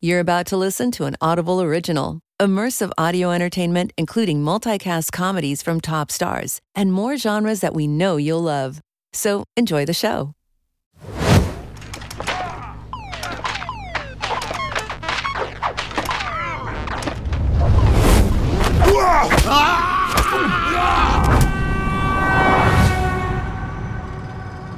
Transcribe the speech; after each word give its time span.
You're 0.00 0.20
about 0.20 0.46
to 0.46 0.56
listen 0.56 0.92
to 0.92 1.06
an 1.06 1.16
Audible 1.20 1.60
original. 1.60 2.20
Immersive 2.40 2.92
audio 2.96 3.32
entertainment, 3.32 3.92
including 3.98 4.44
multicast 4.44 5.10
comedies 5.10 5.60
from 5.60 5.80
top 5.80 6.12
stars 6.12 6.60
and 6.72 6.92
more 6.92 7.16
genres 7.16 7.62
that 7.62 7.74
we 7.74 7.88
know 7.88 8.16
you'll 8.16 8.40
love. 8.40 8.80
So 9.12 9.42
enjoy 9.56 9.86
the 9.86 9.92
show. 9.92 10.34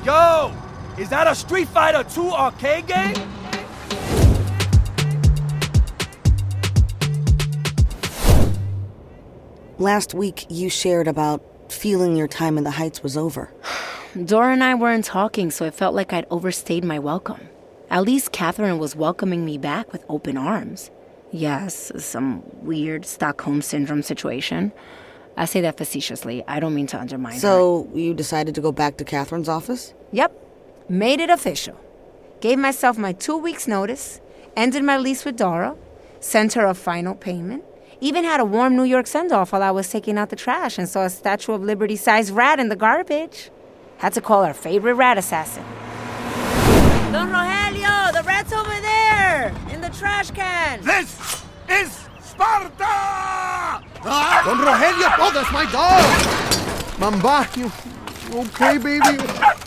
Yo, 0.03 0.55
is 0.97 1.11
that 1.11 1.27
a 1.29 1.35
Street 1.35 1.69
Fighter 1.69 2.09
2 2.09 2.31
arcade 2.31 2.87
game? 2.87 3.40
Last 9.81 10.13
week, 10.13 10.45
you 10.51 10.69
shared 10.69 11.09
about 11.09 11.43
feeling 11.73 12.15
your 12.15 12.29
time 12.29 12.59
in 12.59 12.65
the 12.65 12.73
Heights 12.73 13.03
was 13.03 13.17
over. 13.17 13.51
Dora 14.27 14.53
and 14.53 14.63
I 14.63 14.75
weren't 14.75 15.07
talking, 15.07 15.51
so 15.51 15.65
it 15.65 15.73
felt 15.73 15.95
like 15.95 16.13
I'd 16.13 16.27
overstayed 16.31 16.85
my 16.85 16.99
welcome. 16.99 17.49
At 17.89 18.03
least 18.03 18.31
Catherine 18.31 18.79
was 18.79 18.95
welcoming 18.95 19.43
me 19.43 19.57
back 19.57 19.91
with 19.91 20.05
open 20.07 20.37
arms. 20.37 20.91
Yes, 21.33 21.93
some 21.97 22.43
weird 22.63 23.07
Stockholm 23.07 23.63
Syndrome 23.63 24.03
situation. 24.03 24.73
I 25.35 25.47
say 25.47 25.63
that 25.63 25.79
facetiously. 25.79 26.45
I 26.47 26.61
don't 26.61 26.75
mean 26.75 26.89
to 26.89 27.01
undermine 27.01 27.33
her. 27.33 27.41
So, 27.41 27.89
you 27.95 28.13
decided 28.13 28.55
to 28.57 28.61
go 28.61 28.73
back 28.73 28.99
to 28.99 29.05
Catherine's 29.07 29.49
office? 29.49 29.95
Yep. 30.13 30.91
Made 30.91 31.21
it 31.21 31.31
official. 31.31 31.81
Gave 32.43 32.59
myself 32.59 32.99
my 32.99 33.15
two 33.15 33.39
weeks' 33.39 33.67
notice, 33.67 34.21
ended 34.55 34.85
my 34.85 34.99
lease 34.99 35.25
with 35.25 35.39
Dora, 35.39 35.75
sent 36.21 36.53
her 36.53 36.67
a 36.67 36.75
final 36.75 37.15
payment, 37.15 37.65
even 38.01 38.25
had 38.25 38.41
a 38.41 38.45
warm 38.45 38.77
New 38.77 38.85
York 38.85 39.07
send 39.07 39.31
off 39.31 39.53
while 39.53 39.63
I 39.63 39.71
was 39.71 39.89
taking 39.89 40.17
out 40.17 40.31
the 40.31 40.37
trash 40.37 40.79
and 40.79 40.89
saw 40.89 41.05
a 41.05 41.11
Statue 41.11 41.53
of 41.53 41.63
Liberty 41.63 41.97
sized 41.97 42.33
rat 42.33 42.59
in 42.59 42.69
the 42.69 42.77
garbage. 42.77 43.51
Had 43.99 44.15
to 44.15 44.21
call 44.21 44.43
our 44.43 44.55
favorite 44.55 44.95
rat 44.95 45.19
assassin. 45.19 45.65
Don 47.13 47.29
Rogelio, 47.29 48.13
the 48.13 48.23
rat's 48.27 48.53
over 48.53 48.81
there 48.81 49.55
in 49.71 49.81
the 49.81 49.91
trash 49.91 50.31
can. 50.31 50.81
This 50.83 51.45
is 51.69 51.93
Sparta! 52.23 52.73
Ah! 54.03 54.43
Don 54.47 54.59
Rogelio, 54.59 55.15
oh, 55.19 55.31
that's 55.35 55.53
my 55.53 55.71
dog! 55.71 56.99
Mamba, 56.99 57.49
you, 57.57 57.71
you 58.31 58.41
okay, 58.49 58.79
baby? 58.79 59.19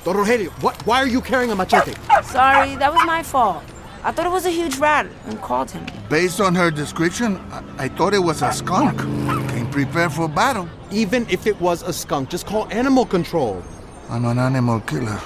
Don 0.04 0.16
Rogelio, 0.16 0.50
what, 0.64 0.84
why 0.88 0.98
are 0.98 1.08
you 1.08 1.22
carrying 1.22 1.52
a 1.52 1.56
machete? 1.56 1.94
Sorry, 2.24 2.76
that 2.78 2.92
was 2.92 3.06
my 3.06 3.22
fault. 3.22 3.64
I 4.06 4.12
thought 4.12 4.26
it 4.26 4.32
was 4.32 4.46
a 4.46 4.52
huge 4.52 4.78
rat 4.80 5.08
and 5.28 5.40
called 5.42 5.72
him. 5.72 5.86
Based 6.10 6.42
on 6.42 6.56
her 6.56 6.70
description, 6.70 7.38
I, 7.52 7.86
I 7.86 7.88
thought 7.88 8.14
it 8.14 8.20
was 8.20 8.42
a 8.42 8.52
skunk. 8.52 9.00
Came 9.52 9.70
prepared 9.70 10.12
for 10.12 10.28
battle. 10.28 10.68
Even 10.92 11.26
if 11.30 11.48
it 11.48 11.60
was 11.62 11.84
a 11.84 11.94
skunk, 11.94 12.30
just 12.30 12.46
call 12.46 12.68
animal 12.70 13.06
control. 13.06 13.64
I'm 14.10 14.26
an 14.26 14.40
animal 14.40 14.82
killer. 14.82 15.22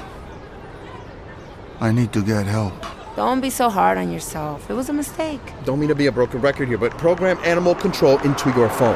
I 1.80 1.92
need 1.92 2.14
to 2.14 2.22
get 2.22 2.46
help. 2.46 2.74
Don't 3.16 3.42
be 3.42 3.50
so 3.50 3.68
hard 3.70 3.98
on 3.98 4.12
yourself. 4.12 4.70
It 4.70 4.74
was 4.74 4.90
a 4.90 4.94
mistake. 4.94 5.42
Don't 5.66 5.80
mean 5.80 5.90
to 5.90 5.96
be 5.96 6.06
a 6.06 6.12
broken 6.12 6.40
record 6.40 6.68
here, 6.68 6.78
but 6.78 6.92
program 7.00 7.40
animal 7.44 7.74
control 7.74 8.20
into 8.20 8.52
your 8.52 8.70
phone. 8.70 8.96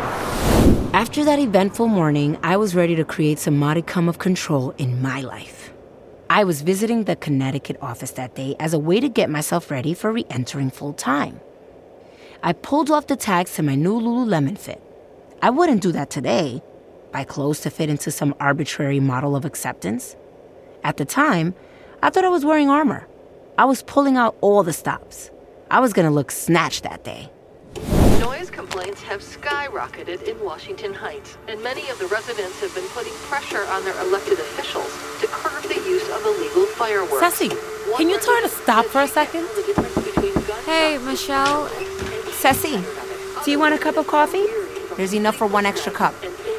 After 0.93 1.23
that 1.25 1.39
eventful 1.39 1.87
morning, 1.87 2.37
I 2.43 2.55
was 2.57 2.75
ready 2.75 2.95
to 2.95 3.03
create 3.03 3.39
some 3.39 3.57
modicum 3.57 4.07
of 4.07 4.19
control 4.19 4.75
in 4.77 5.01
my 5.01 5.21
life. 5.21 5.60
I 6.33 6.45
was 6.45 6.61
visiting 6.61 7.03
the 7.03 7.17
Connecticut 7.17 7.75
office 7.81 8.11
that 8.11 8.35
day 8.35 8.55
as 8.57 8.73
a 8.73 8.79
way 8.79 9.01
to 9.01 9.09
get 9.09 9.29
myself 9.29 9.69
ready 9.69 9.93
for 9.93 10.13
re 10.13 10.25
entering 10.29 10.69
full 10.71 10.93
time. 10.93 11.41
I 12.41 12.53
pulled 12.53 12.89
off 12.89 13.07
the 13.07 13.17
tags 13.17 13.53
to 13.55 13.63
my 13.63 13.75
new 13.75 13.99
Lululemon 13.99 14.57
fit. 14.57 14.81
I 15.41 15.49
wouldn't 15.49 15.81
do 15.81 15.91
that 15.91 16.09
today. 16.09 16.63
Buy 17.11 17.25
clothes 17.25 17.59
to 17.61 17.69
fit 17.69 17.89
into 17.89 18.11
some 18.11 18.33
arbitrary 18.39 19.01
model 19.01 19.35
of 19.35 19.43
acceptance. 19.43 20.15
At 20.85 20.95
the 20.95 21.03
time, 21.03 21.53
I 22.01 22.09
thought 22.09 22.23
I 22.23 22.29
was 22.29 22.45
wearing 22.45 22.69
armor. 22.69 23.09
I 23.57 23.65
was 23.65 23.83
pulling 23.83 24.15
out 24.15 24.37
all 24.39 24.63
the 24.63 24.71
stops. 24.71 25.31
I 25.69 25.81
was 25.81 25.91
gonna 25.91 26.11
look 26.11 26.31
snatched 26.31 26.83
that 26.83 27.03
day. 27.03 27.29
Complaints 28.71 29.01
have 29.01 29.19
skyrocketed 29.19 30.23
in 30.23 30.41
Washington 30.45 30.93
Heights, 30.93 31.37
and 31.49 31.61
many 31.61 31.89
of 31.89 31.99
the 31.99 32.07
residents 32.07 32.61
have 32.61 32.73
been 32.73 32.87
putting 32.95 33.11
pressure 33.27 33.65
on 33.65 33.83
their 33.83 33.99
elected 33.99 34.39
officials 34.39 34.87
to 35.19 35.27
curb 35.27 35.61
the 35.63 35.75
use 35.75 36.09
of 36.09 36.23
illegal 36.23 36.65
fireworks. 36.77 37.19
Sassy, 37.19 37.49
can 37.97 38.07
you 38.07 38.17
tell 38.17 38.33
her 38.33 38.43
to 38.43 38.47
stop 38.47 38.85
for 38.85 39.01
a 39.01 39.09
second? 39.09 39.45
Hey, 40.63 40.97
Michelle. 40.99 41.67
Ceci, 42.31 42.81
do 43.43 43.51
you 43.51 43.59
want 43.59 43.75
a 43.75 43.77
cup 43.77 43.97
of 43.97 44.07
coffee? 44.07 44.45
There's 44.95 45.13
enough 45.13 45.35
for 45.35 45.47
one 45.47 45.65
extra 45.65 45.91
cup. 45.91 46.15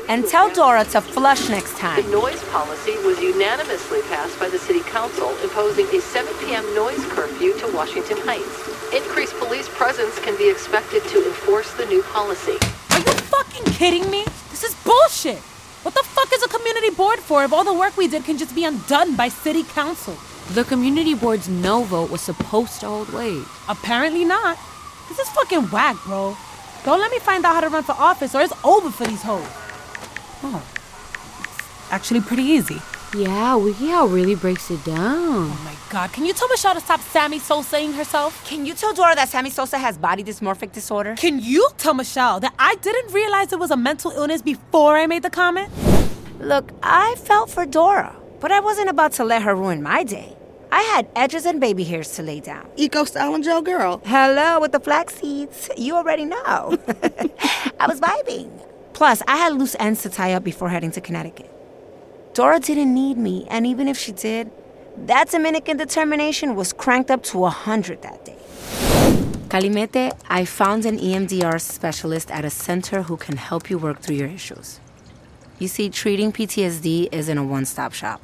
And 0.06 0.26
tell 0.26 0.52
Dora 0.52 0.84
to 0.84 1.00
flush 1.00 1.48
next 1.48 1.78
time. 1.78 2.04
The 2.04 2.10
noise 2.10 2.44
policy 2.50 2.92
was 3.06 3.18
unanimously 3.22 4.02
passed 4.02 4.38
by 4.38 4.50
the 4.50 4.58
City 4.58 4.80
Council, 4.80 5.30
imposing 5.38 5.86
a 5.86 6.00
7 6.02 6.30
p.m. 6.44 6.74
noise 6.74 7.02
curfew 7.06 7.58
to 7.60 7.74
Washington 7.74 8.18
Heights. 8.18 8.71
Increased 8.94 9.34
police 9.38 9.70
presence 9.70 10.18
can 10.18 10.36
be 10.36 10.50
expected 10.50 11.02
to 11.04 11.26
enforce 11.26 11.72
the 11.72 11.86
new 11.86 12.02
policy. 12.02 12.58
Are 12.90 12.98
you 12.98 13.12
fucking 13.32 13.72
kidding 13.72 14.10
me? 14.10 14.22
This 14.50 14.64
is 14.64 14.74
bullshit. 14.84 15.38
What 15.82 15.94
the 15.94 16.02
fuck 16.02 16.30
is 16.30 16.42
a 16.42 16.48
community 16.48 16.90
board 16.90 17.18
for 17.18 17.42
if 17.42 17.54
all 17.54 17.64
the 17.64 17.72
work 17.72 17.96
we 17.96 18.06
did 18.06 18.24
can 18.24 18.36
just 18.36 18.54
be 18.54 18.66
undone 18.66 19.16
by 19.16 19.28
city 19.28 19.62
council? 19.62 20.14
The 20.50 20.64
community 20.64 21.14
board's 21.14 21.48
no 21.48 21.84
vote 21.84 22.10
was 22.10 22.20
supposed 22.20 22.80
to 22.80 22.86
hold 22.86 23.10
weight. 23.14 23.42
Apparently 23.66 24.26
not. 24.26 24.58
This 25.08 25.18
is 25.18 25.28
fucking 25.30 25.70
whack, 25.70 25.96
bro. 26.04 26.36
Don't 26.84 27.00
let 27.00 27.10
me 27.10 27.18
find 27.18 27.46
out 27.46 27.54
how 27.54 27.60
to 27.62 27.70
run 27.70 27.84
for 27.84 27.92
office 27.92 28.34
or 28.34 28.42
it's 28.42 28.52
over 28.62 28.90
for 28.90 29.06
these 29.06 29.22
hoes. 29.22 29.46
Oh. 30.42 30.62
It's 31.40 31.90
actually 31.90 32.20
pretty 32.20 32.42
easy. 32.42 32.76
Yeah, 33.14 33.56
WikiHow 33.58 34.10
really 34.10 34.34
breaks 34.34 34.70
it 34.70 34.82
down. 34.84 35.50
Oh 35.50 35.60
my 35.64 35.74
god, 35.90 36.14
can 36.14 36.24
you 36.24 36.32
tell 36.32 36.48
Michelle 36.48 36.72
to 36.72 36.80
stop 36.80 37.00
Sammy 37.00 37.38
Sosa-ing 37.38 37.92
herself? 37.92 38.42
Can 38.48 38.64
you 38.64 38.72
tell 38.72 38.94
Dora 38.94 39.14
that 39.14 39.28
Sammy 39.28 39.50
Sosa 39.50 39.76
has 39.76 39.98
body 39.98 40.24
dysmorphic 40.24 40.72
disorder? 40.72 41.14
Can 41.16 41.38
you 41.38 41.68
tell 41.76 41.92
Michelle 41.92 42.40
that 42.40 42.54
I 42.58 42.74
didn't 42.76 43.12
realize 43.12 43.52
it 43.52 43.58
was 43.58 43.70
a 43.70 43.76
mental 43.76 44.12
illness 44.12 44.40
before 44.40 44.96
I 44.96 45.06
made 45.06 45.22
the 45.22 45.28
comment? 45.28 45.68
Look, 46.40 46.72
I 46.82 47.14
felt 47.18 47.50
for 47.50 47.66
Dora, 47.66 48.16
but 48.40 48.50
I 48.50 48.60
wasn't 48.60 48.88
about 48.88 49.12
to 49.12 49.24
let 49.24 49.42
her 49.42 49.54
ruin 49.54 49.82
my 49.82 50.04
day. 50.04 50.34
I 50.70 50.80
had 50.80 51.06
edges 51.14 51.44
and 51.44 51.60
baby 51.60 51.84
hairs 51.84 52.12
to 52.12 52.22
lay 52.22 52.40
down. 52.40 52.66
Eco 52.76 53.04
style 53.04 53.34
and 53.34 53.44
gel 53.44 53.60
girl. 53.60 54.00
Hello 54.06 54.58
with 54.58 54.72
the 54.72 54.80
flax 54.80 55.16
seeds. 55.16 55.68
You 55.76 55.96
already 55.96 56.24
know. 56.24 56.78
I 57.78 57.86
was 57.86 58.00
vibing. 58.00 58.50
Plus, 58.94 59.20
I 59.28 59.36
had 59.36 59.52
loose 59.52 59.76
ends 59.78 60.00
to 60.02 60.08
tie 60.08 60.32
up 60.32 60.44
before 60.44 60.70
heading 60.70 60.92
to 60.92 61.02
Connecticut. 61.02 61.50
Dora 62.34 62.60
didn't 62.60 62.94
need 62.94 63.18
me, 63.18 63.46
and 63.50 63.66
even 63.66 63.88
if 63.88 63.98
she 63.98 64.10
did, 64.10 64.50
that 64.96 65.30
Dominican 65.30 65.76
determination 65.76 66.54
was 66.54 66.72
cranked 66.72 67.10
up 67.10 67.22
to 67.24 67.38
a 67.38 67.52
100 67.52 68.00
that 68.00 68.24
day. 68.24 68.38
Calimete, 69.48 70.18
I 70.30 70.46
found 70.46 70.86
an 70.86 70.98
EMDR 70.98 71.60
specialist 71.60 72.30
at 72.30 72.42
a 72.46 72.48
center 72.48 73.02
who 73.02 73.18
can 73.18 73.36
help 73.36 73.68
you 73.68 73.76
work 73.76 74.00
through 74.00 74.16
your 74.16 74.28
issues. 74.28 74.80
You 75.58 75.68
see, 75.68 75.90
treating 75.90 76.32
PTSD 76.32 77.10
isn't 77.12 77.36
a 77.36 77.44
one 77.44 77.66
stop 77.66 77.92
shop. 77.92 78.22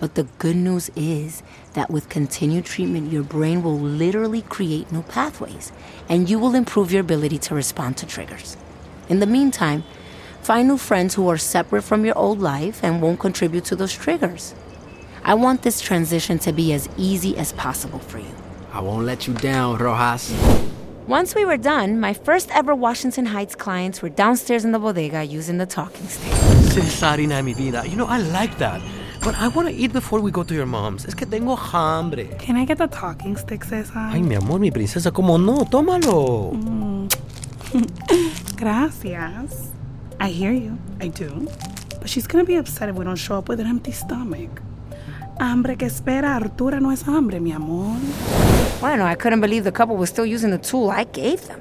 But 0.00 0.16
the 0.16 0.24
good 0.38 0.56
news 0.56 0.90
is 0.96 1.44
that 1.74 1.90
with 1.90 2.08
continued 2.08 2.64
treatment, 2.64 3.12
your 3.12 3.22
brain 3.22 3.62
will 3.62 3.78
literally 3.78 4.42
create 4.42 4.90
new 4.90 5.02
pathways 5.02 5.70
and 6.08 6.28
you 6.28 6.40
will 6.40 6.56
improve 6.56 6.90
your 6.90 7.02
ability 7.02 7.38
to 7.38 7.54
respond 7.54 7.96
to 7.98 8.06
triggers. 8.06 8.56
In 9.08 9.20
the 9.20 9.26
meantime, 9.26 9.84
find 10.44 10.68
new 10.68 10.76
friends 10.76 11.14
who 11.14 11.26
are 11.28 11.38
separate 11.38 11.82
from 11.82 12.04
your 12.04 12.16
old 12.18 12.38
life 12.38 12.84
and 12.84 13.00
won't 13.00 13.18
contribute 13.18 13.64
to 13.64 13.76
those 13.76 13.94
triggers. 13.94 14.54
I 15.24 15.34
want 15.34 15.62
this 15.62 15.80
transition 15.80 16.38
to 16.40 16.52
be 16.52 16.74
as 16.74 16.88
easy 16.98 17.36
as 17.38 17.52
possible 17.52 17.98
for 17.98 18.18
you. 18.18 18.34
I 18.72 18.80
won't 18.80 19.06
let 19.06 19.26
you 19.26 19.32
down, 19.34 19.78
Rojas. 19.78 20.34
Once 21.06 21.34
we 21.34 21.44
were 21.44 21.56
done, 21.56 21.98
my 21.98 22.12
first 22.12 22.50
ever 22.50 22.74
Washington 22.74 23.26
Heights 23.26 23.54
clients 23.54 24.02
were 24.02 24.10
downstairs 24.10 24.64
in 24.64 24.72
the 24.72 24.78
bodega 24.78 25.24
using 25.24 25.58
the 25.58 25.66
talking 25.66 26.06
stick. 26.08 26.32
Cesarina, 26.72 27.42
mi 27.42 27.54
vida. 27.54 27.84
You 27.88 27.96
know, 27.96 28.06
I 28.06 28.18
like 28.18 28.58
that. 28.58 28.82
But 29.22 29.36
I 29.36 29.48
want 29.48 29.68
to 29.68 29.74
eat 29.74 29.92
before 29.92 30.20
we 30.20 30.30
go 30.30 30.42
to 30.42 30.54
your 30.54 30.66
mom's. 30.66 31.06
Es 31.06 31.14
que 31.14 31.26
tengo 31.26 31.56
hambre. 31.56 32.24
Can 32.38 32.56
I 32.56 32.66
get 32.66 32.76
the 32.76 32.88
talking 32.88 33.36
stick, 33.36 33.64
Cesar? 33.64 34.10
Ay, 34.12 34.20
mi 34.20 34.34
amor, 34.34 34.58
mi 34.58 34.70
princesa, 34.70 35.10
¿cómo 35.10 35.38
no? 35.38 35.64
Tómalo. 35.64 36.52
Mm. 36.52 37.08
Gracias. 38.56 39.73
I 40.24 40.28
hear 40.28 40.52
you. 40.52 40.78
I 41.02 41.08
do. 41.08 41.46
But 42.00 42.08
she's 42.08 42.26
gonna 42.26 42.46
be 42.46 42.56
upset 42.56 42.88
if 42.88 42.96
we 42.96 43.04
don't 43.04 43.16
show 43.16 43.36
up 43.36 43.46
with 43.46 43.60
an 43.60 43.66
empty 43.66 43.92
stomach. 43.92 44.62
Hambre 45.38 45.76
que 45.76 45.86
espera, 45.86 46.34
Artura 46.40 46.80
no 46.80 46.92
es 46.92 47.02
hambre, 47.02 47.40
mi 47.40 47.52
amor. 47.52 47.98
Bueno, 48.80 49.04
I 49.04 49.16
couldn't 49.16 49.42
believe 49.42 49.64
the 49.64 49.70
couple 49.70 49.98
was 49.98 50.08
still 50.08 50.24
using 50.24 50.50
the 50.50 50.56
tool 50.56 50.88
I 50.88 51.04
gave 51.04 51.46
them. 51.46 51.60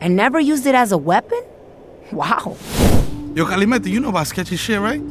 And 0.00 0.16
never 0.16 0.40
used 0.40 0.66
it 0.66 0.74
as 0.74 0.92
a 0.92 0.96
weapon? 0.96 1.42
Wow. 2.10 2.56
Yo, 3.34 3.44
Calimete, 3.44 3.90
you 3.90 4.00
know 4.00 4.08
about 4.08 4.28
sketchy 4.28 4.56
shit, 4.56 4.80
right? 4.80 5.02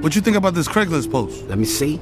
What 0.00 0.14
you 0.14 0.22
think 0.22 0.38
about 0.38 0.54
this 0.54 0.66
Craigslist 0.66 1.12
post? 1.12 1.46
Let 1.46 1.58
me 1.58 1.66
see. 1.66 2.00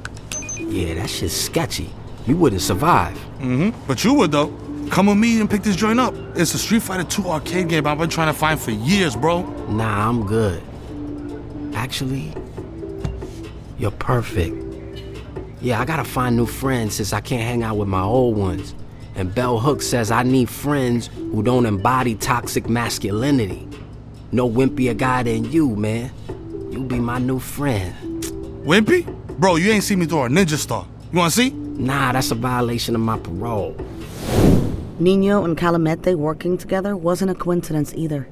Yeah, 0.56 0.94
that 1.00 1.10
shit's 1.10 1.34
sketchy. 1.34 1.90
You 2.28 2.36
wouldn't 2.36 2.62
survive. 2.62 3.16
Mm-hmm. 3.40 3.70
But 3.88 4.04
you 4.04 4.14
would, 4.14 4.30
though. 4.30 4.56
Come 4.90 5.06
with 5.06 5.18
me 5.18 5.40
and 5.40 5.48
pick 5.48 5.62
this 5.62 5.76
joint 5.76 6.00
up. 6.00 6.14
It's 6.34 6.54
a 6.54 6.58
Street 6.58 6.82
Fighter 6.82 7.04
2 7.04 7.28
arcade 7.28 7.68
game 7.68 7.86
I've 7.86 7.98
been 7.98 8.08
trying 8.08 8.32
to 8.32 8.38
find 8.38 8.58
for 8.58 8.70
years, 8.70 9.14
bro. 9.14 9.42
Nah, 9.68 10.08
I'm 10.08 10.26
good. 10.26 10.62
Actually, 11.74 12.32
you're 13.78 13.90
perfect. 13.92 14.56
Yeah, 15.60 15.80
I 15.80 15.84
gotta 15.84 16.04
find 16.04 16.36
new 16.36 16.46
friends 16.46 16.96
since 16.96 17.12
I 17.12 17.20
can't 17.20 17.42
hang 17.42 17.62
out 17.62 17.76
with 17.76 17.88
my 17.88 18.02
old 18.02 18.36
ones. 18.36 18.74
And 19.14 19.34
Bell 19.34 19.58
Hook 19.58 19.82
says 19.82 20.10
I 20.10 20.22
need 20.22 20.48
friends 20.48 21.08
who 21.08 21.42
don't 21.42 21.66
embody 21.66 22.14
toxic 22.14 22.68
masculinity. 22.68 23.68
No 24.32 24.48
wimpier 24.48 24.96
guy 24.96 25.22
than 25.22 25.50
you, 25.50 25.76
man. 25.76 26.10
You 26.72 26.80
be 26.80 26.98
my 26.98 27.18
new 27.18 27.38
friend. 27.38 27.94
Wimpy? 28.64 29.06
Bro, 29.38 29.56
you 29.56 29.70
ain't 29.70 29.84
seen 29.84 29.98
me 29.98 30.06
throw 30.06 30.24
a 30.24 30.28
ninja 30.28 30.56
star. 30.56 30.86
You 31.12 31.18
wanna 31.18 31.30
see? 31.30 31.50
Nah, 31.50 32.12
that's 32.12 32.30
a 32.30 32.34
violation 32.34 32.94
of 32.94 33.00
my 33.00 33.18
parole. 33.18 33.76
Nino 35.00 35.44
and 35.44 35.56
Calimete 35.56 36.16
working 36.16 36.58
together 36.58 36.96
wasn't 36.96 37.30
a 37.30 37.34
coincidence 37.34 37.94
either. 37.94 38.28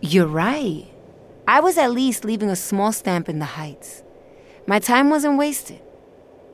You're 0.00 0.28
right. 0.28 0.86
I 1.48 1.58
was 1.58 1.76
at 1.76 1.90
least 1.90 2.24
leaving 2.24 2.48
a 2.48 2.56
small 2.56 2.92
stamp 2.92 3.28
in 3.28 3.40
the 3.40 3.44
Heights. 3.44 4.04
My 4.64 4.78
time 4.78 5.10
wasn't 5.10 5.38
wasted. 5.38 5.80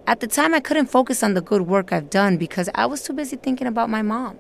At 0.06 0.20
the 0.20 0.26
time, 0.26 0.54
I 0.54 0.60
couldn't 0.60 0.86
focus 0.86 1.22
on 1.22 1.34
the 1.34 1.42
good 1.42 1.62
work 1.62 1.92
I've 1.92 2.08
done 2.08 2.38
because 2.38 2.70
I 2.74 2.86
was 2.86 3.02
too 3.02 3.12
busy 3.12 3.36
thinking 3.36 3.66
about 3.66 3.90
my 3.90 4.00
mom. 4.00 4.38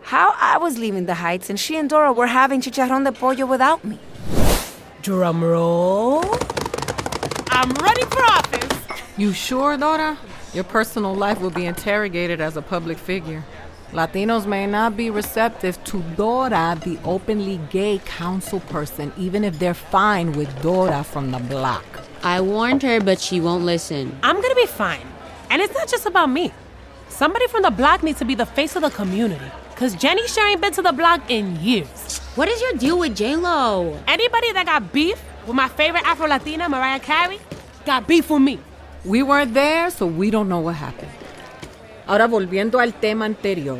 How 0.00 0.34
I 0.40 0.56
was 0.56 0.78
leaving 0.78 1.04
the 1.04 1.14
Heights 1.14 1.50
and 1.50 1.60
she 1.60 1.76
and 1.76 1.90
Dora 1.90 2.12
were 2.12 2.26
having 2.26 2.62
chicharrón 2.62 3.04
de 3.04 3.12
pollo 3.12 3.44
without 3.44 3.84
me. 3.84 3.98
Drum 5.02 5.44
roll. 5.44 6.24
I'm 7.50 7.70
running 7.74 8.06
for 8.06 8.24
office. 8.24 9.02
You 9.18 9.34
sure, 9.34 9.76
Dora? 9.76 10.16
Your 10.54 10.64
personal 10.64 11.14
life 11.14 11.38
will 11.38 11.50
be 11.50 11.66
interrogated 11.66 12.40
as 12.40 12.56
a 12.56 12.62
public 12.62 12.96
figure. 12.96 13.44
Latinos 13.92 14.46
may 14.46 14.66
not 14.66 14.96
be 14.96 15.10
receptive 15.10 15.76
to 15.84 16.00
Dora, 16.16 16.78
the 16.82 16.98
openly 17.04 17.60
gay 17.70 18.00
council 18.06 18.60
person, 18.60 19.12
even 19.18 19.44
if 19.44 19.58
they're 19.58 19.74
fine 19.74 20.32
with 20.32 20.48
Dora 20.62 21.04
from 21.04 21.30
the 21.30 21.38
block. 21.38 21.84
I 22.22 22.40
warned 22.40 22.82
her, 22.84 23.02
but 23.02 23.20
she 23.20 23.38
won't 23.38 23.64
listen. 23.64 24.18
I'm 24.22 24.40
gonna 24.40 24.54
be 24.54 24.64
fine. 24.64 25.06
And 25.50 25.60
it's 25.60 25.74
not 25.74 25.88
just 25.88 26.06
about 26.06 26.30
me. 26.30 26.54
Somebody 27.10 27.46
from 27.48 27.60
the 27.60 27.70
block 27.70 28.02
needs 28.02 28.18
to 28.20 28.24
be 28.24 28.34
the 28.34 28.46
face 28.46 28.76
of 28.76 28.82
the 28.82 28.88
community. 28.88 29.44
Cause 29.76 29.94
Jenny 29.94 30.26
sure 30.26 30.46
ain't 30.48 30.62
been 30.62 30.72
to 30.72 30.80
the 30.80 30.92
block 30.92 31.30
in 31.30 31.56
years. 31.60 32.18
What 32.34 32.48
is 32.48 32.62
your 32.62 32.72
deal 32.72 32.98
with 32.98 33.14
J-Lo? 33.14 34.00
Anybody 34.08 34.52
that 34.52 34.64
got 34.64 34.90
beef 34.90 35.22
with 35.46 35.54
my 35.54 35.68
favorite 35.68 36.06
Afro-Latina, 36.06 36.66
Mariah 36.66 37.00
Carey, 37.00 37.40
got 37.84 38.08
beef 38.08 38.30
with 38.30 38.40
me. 38.40 38.58
We 39.04 39.22
weren't 39.22 39.52
there, 39.52 39.90
so 39.90 40.06
we 40.06 40.30
don't 40.30 40.48
know 40.48 40.60
what 40.60 40.76
happened. 40.76 41.10
Ahora 42.12 42.26
volviendo 42.26 42.78
al 42.78 42.92
tema 42.92 43.24
anterior. 43.24 43.78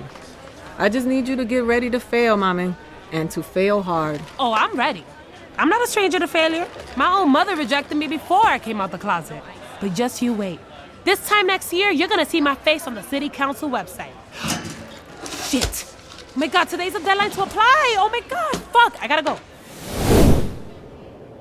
I 0.78 0.88
just 0.88 1.06
need 1.06 1.28
you 1.28 1.36
to 1.36 1.44
get 1.44 1.64
ready 1.64 1.90
to 1.90 2.00
fail, 2.00 2.38
mami. 2.38 2.74
And 3.12 3.30
to 3.32 3.42
fail 3.42 3.82
hard. 3.82 4.22
Oh, 4.38 4.54
I'm 4.54 4.74
ready. 4.74 5.04
I'm 5.58 5.68
not 5.68 5.82
a 5.82 5.86
stranger 5.86 6.18
to 6.18 6.26
failure. 6.26 6.66
My 6.96 7.12
own 7.12 7.28
mother 7.28 7.54
rejected 7.56 7.98
me 7.98 8.08
before 8.08 8.46
I 8.46 8.58
came 8.58 8.80
out 8.80 8.90
the 8.90 8.96
closet. 8.96 9.42
But 9.82 9.92
just 9.92 10.22
you 10.22 10.32
wait. 10.32 10.60
This 11.04 11.28
time 11.28 11.46
next 11.46 11.74
year, 11.74 11.90
you're 11.90 12.08
gonna 12.08 12.24
see 12.24 12.40
my 12.40 12.54
face 12.54 12.86
on 12.86 12.94
the 12.94 13.02
city 13.02 13.28
council 13.28 13.68
website. 13.68 14.14
Shit. 15.50 15.84
Oh 16.34 16.38
my 16.40 16.46
god, 16.46 16.70
today's 16.70 16.94
the 16.94 17.00
deadline 17.00 17.32
to 17.32 17.42
apply. 17.42 17.96
Oh 17.98 18.08
my 18.08 18.20
god, 18.30 18.56
fuck, 18.72 18.96
I 19.02 19.08
gotta 19.08 19.22
go. 19.22 19.38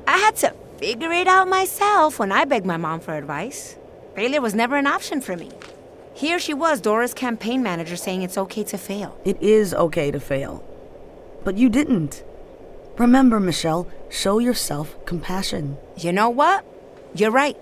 I 0.05 0.17
had 0.17 0.35
to 0.43 0.53
figure 0.75 1.13
it 1.13 1.27
out 1.27 1.47
myself 1.47 2.19
when 2.19 2.33
I 2.33 2.43
begged 2.43 2.65
my 2.65 2.75
mom 2.75 2.99
for 2.99 3.13
advice. 3.13 3.77
Failure 4.13 4.41
was 4.41 4.53
never 4.53 4.75
an 4.75 4.87
option 4.87 5.21
for 5.21 5.37
me. 5.37 5.51
Here 6.13 6.39
she 6.39 6.53
was, 6.53 6.81
Dora's 6.81 7.13
campaign 7.13 7.63
manager, 7.63 7.95
saying 7.95 8.21
it's 8.21 8.37
okay 8.37 8.63
to 8.65 8.77
fail. 8.77 9.17
It 9.25 9.41
is 9.41 9.73
okay 9.73 10.11
to 10.11 10.19
fail. 10.19 10.63
But 11.43 11.57
you 11.57 11.69
didn't. 11.69 12.23
Remember, 12.97 13.39
Michelle, 13.39 13.87
show 14.09 14.39
yourself 14.39 14.95
compassion. 15.05 15.77
You 15.97 16.11
know 16.11 16.29
what? 16.29 16.65
You're 17.15 17.31
right. 17.31 17.57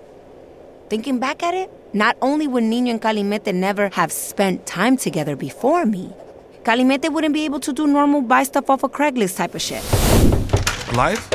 Thinking 0.88 1.18
back 1.18 1.42
at 1.42 1.54
it, 1.54 1.70
not 1.92 2.16
only 2.20 2.46
would 2.46 2.64
Nino 2.64 2.90
and 2.90 3.00
Calimete 3.00 3.54
never 3.54 3.88
have 3.90 4.12
spent 4.12 4.66
time 4.66 4.96
together 4.96 5.36
before 5.36 5.86
me, 5.86 6.12
Calimete 6.64 7.10
wouldn't 7.12 7.32
be 7.32 7.44
able 7.44 7.60
to 7.60 7.72
do 7.72 7.86
normal 7.86 8.20
buy 8.20 8.42
stuff 8.42 8.68
off 8.68 8.82
of 8.82 8.92
Craigslist 8.92 9.36
type 9.36 9.54
of 9.54 9.62
shit. 9.62 9.82
Live? 10.94 11.28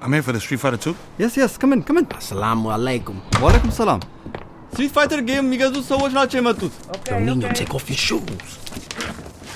I'm 0.00 0.12
here 0.12 0.22
for 0.22 0.32
the 0.32 0.40
Street 0.40 0.60
Fighter 0.60 0.76
2. 0.76 0.94
Yes, 1.16 1.36
yes, 1.36 1.56
come 1.58 1.72
in, 1.72 1.82
come 1.82 1.98
in. 1.98 2.06
Assalamu 2.06 2.66
alaikum. 2.70 3.20
Walaikum 3.32 3.72
salam. 3.72 4.00
Street 4.72 4.90
Fighter 4.90 5.22
game, 5.22 5.52
you 5.52 5.58
guys 5.58 5.72
do 5.72 5.82
so 5.82 5.98
much 5.98 6.12
not 6.12 6.30
shame 6.30 6.46
at 6.46 6.62
Okay, 6.62 6.70
Domingo, 7.04 7.46
okay. 7.46 7.54
take 7.54 7.74
off 7.74 7.88
your 7.88 7.96
shoes. 7.96 8.22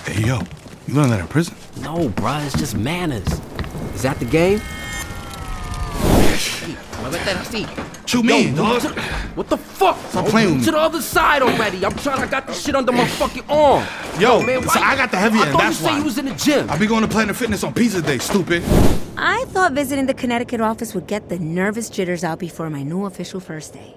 Hey, 0.06 0.26
yo, 0.26 0.40
you 0.88 0.94
learned 0.94 1.12
that 1.12 1.20
in 1.20 1.28
prison? 1.28 1.54
No, 1.80 2.08
bruh, 2.08 2.44
it's 2.44 2.58
just 2.58 2.76
manners. 2.76 3.26
Is 3.94 4.02
that 4.02 4.18
the 4.18 4.24
game? 4.24 4.60
To 8.06 8.22
me, 8.22 8.46
mean, 8.46 8.54
dog? 8.54 8.82
What 9.36 9.48
the 9.48 9.56
fuck? 9.56 9.96
Stop 10.10 10.26
playing 10.26 10.48
with 10.50 10.58
me. 10.58 10.64
To 10.66 10.70
the 10.72 10.78
other 10.78 11.00
side 11.00 11.40
already. 11.42 11.84
I'm 11.84 11.94
trying. 11.96 12.20
to 12.20 12.26
got 12.26 12.46
this 12.46 12.62
shit 12.62 12.74
under 12.74 12.92
my 12.92 13.06
fucking 13.06 13.44
arm. 13.48 13.86
Yo, 14.20 14.40
Yo 14.40 14.46
man, 14.46 14.62
so 14.68 14.80
I 14.80 14.96
got 14.96 15.10
the 15.10 15.16
heavy 15.16 15.38
I 15.38 15.48
end. 15.48 15.58
That's 15.58 15.80
why. 15.80 15.88
I 15.88 15.92
thought 15.92 15.92
you 15.92 15.98
you 15.98 16.04
was 16.04 16.18
in 16.18 16.24
the 16.26 16.34
gym. 16.34 16.68
I'll 16.68 16.78
be 16.78 16.86
going 16.86 17.02
to 17.02 17.08
Planet 17.08 17.34
Fitness 17.36 17.64
on 17.64 17.72
Pizza 17.72 18.02
Day, 18.02 18.18
stupid. 18.18 18.62
I 19.16 19.44
thought 19.48 19.72
visiting 19.72 20.06
the 20.06 20.14
Connecticut 20.14 20.60
office 20.60 20.94
would 20.94 21.06
get 21.06 21.28
the 21.28 21.38
nervous 21.38 21.88
jitters 21.88 22.22
out 22.22 22.38
before 22.38 22.68
my 22.70 22.82
new 22.82 23.06
official 23.06 23.40
first 23.40 23.72
day. 23.72 23.94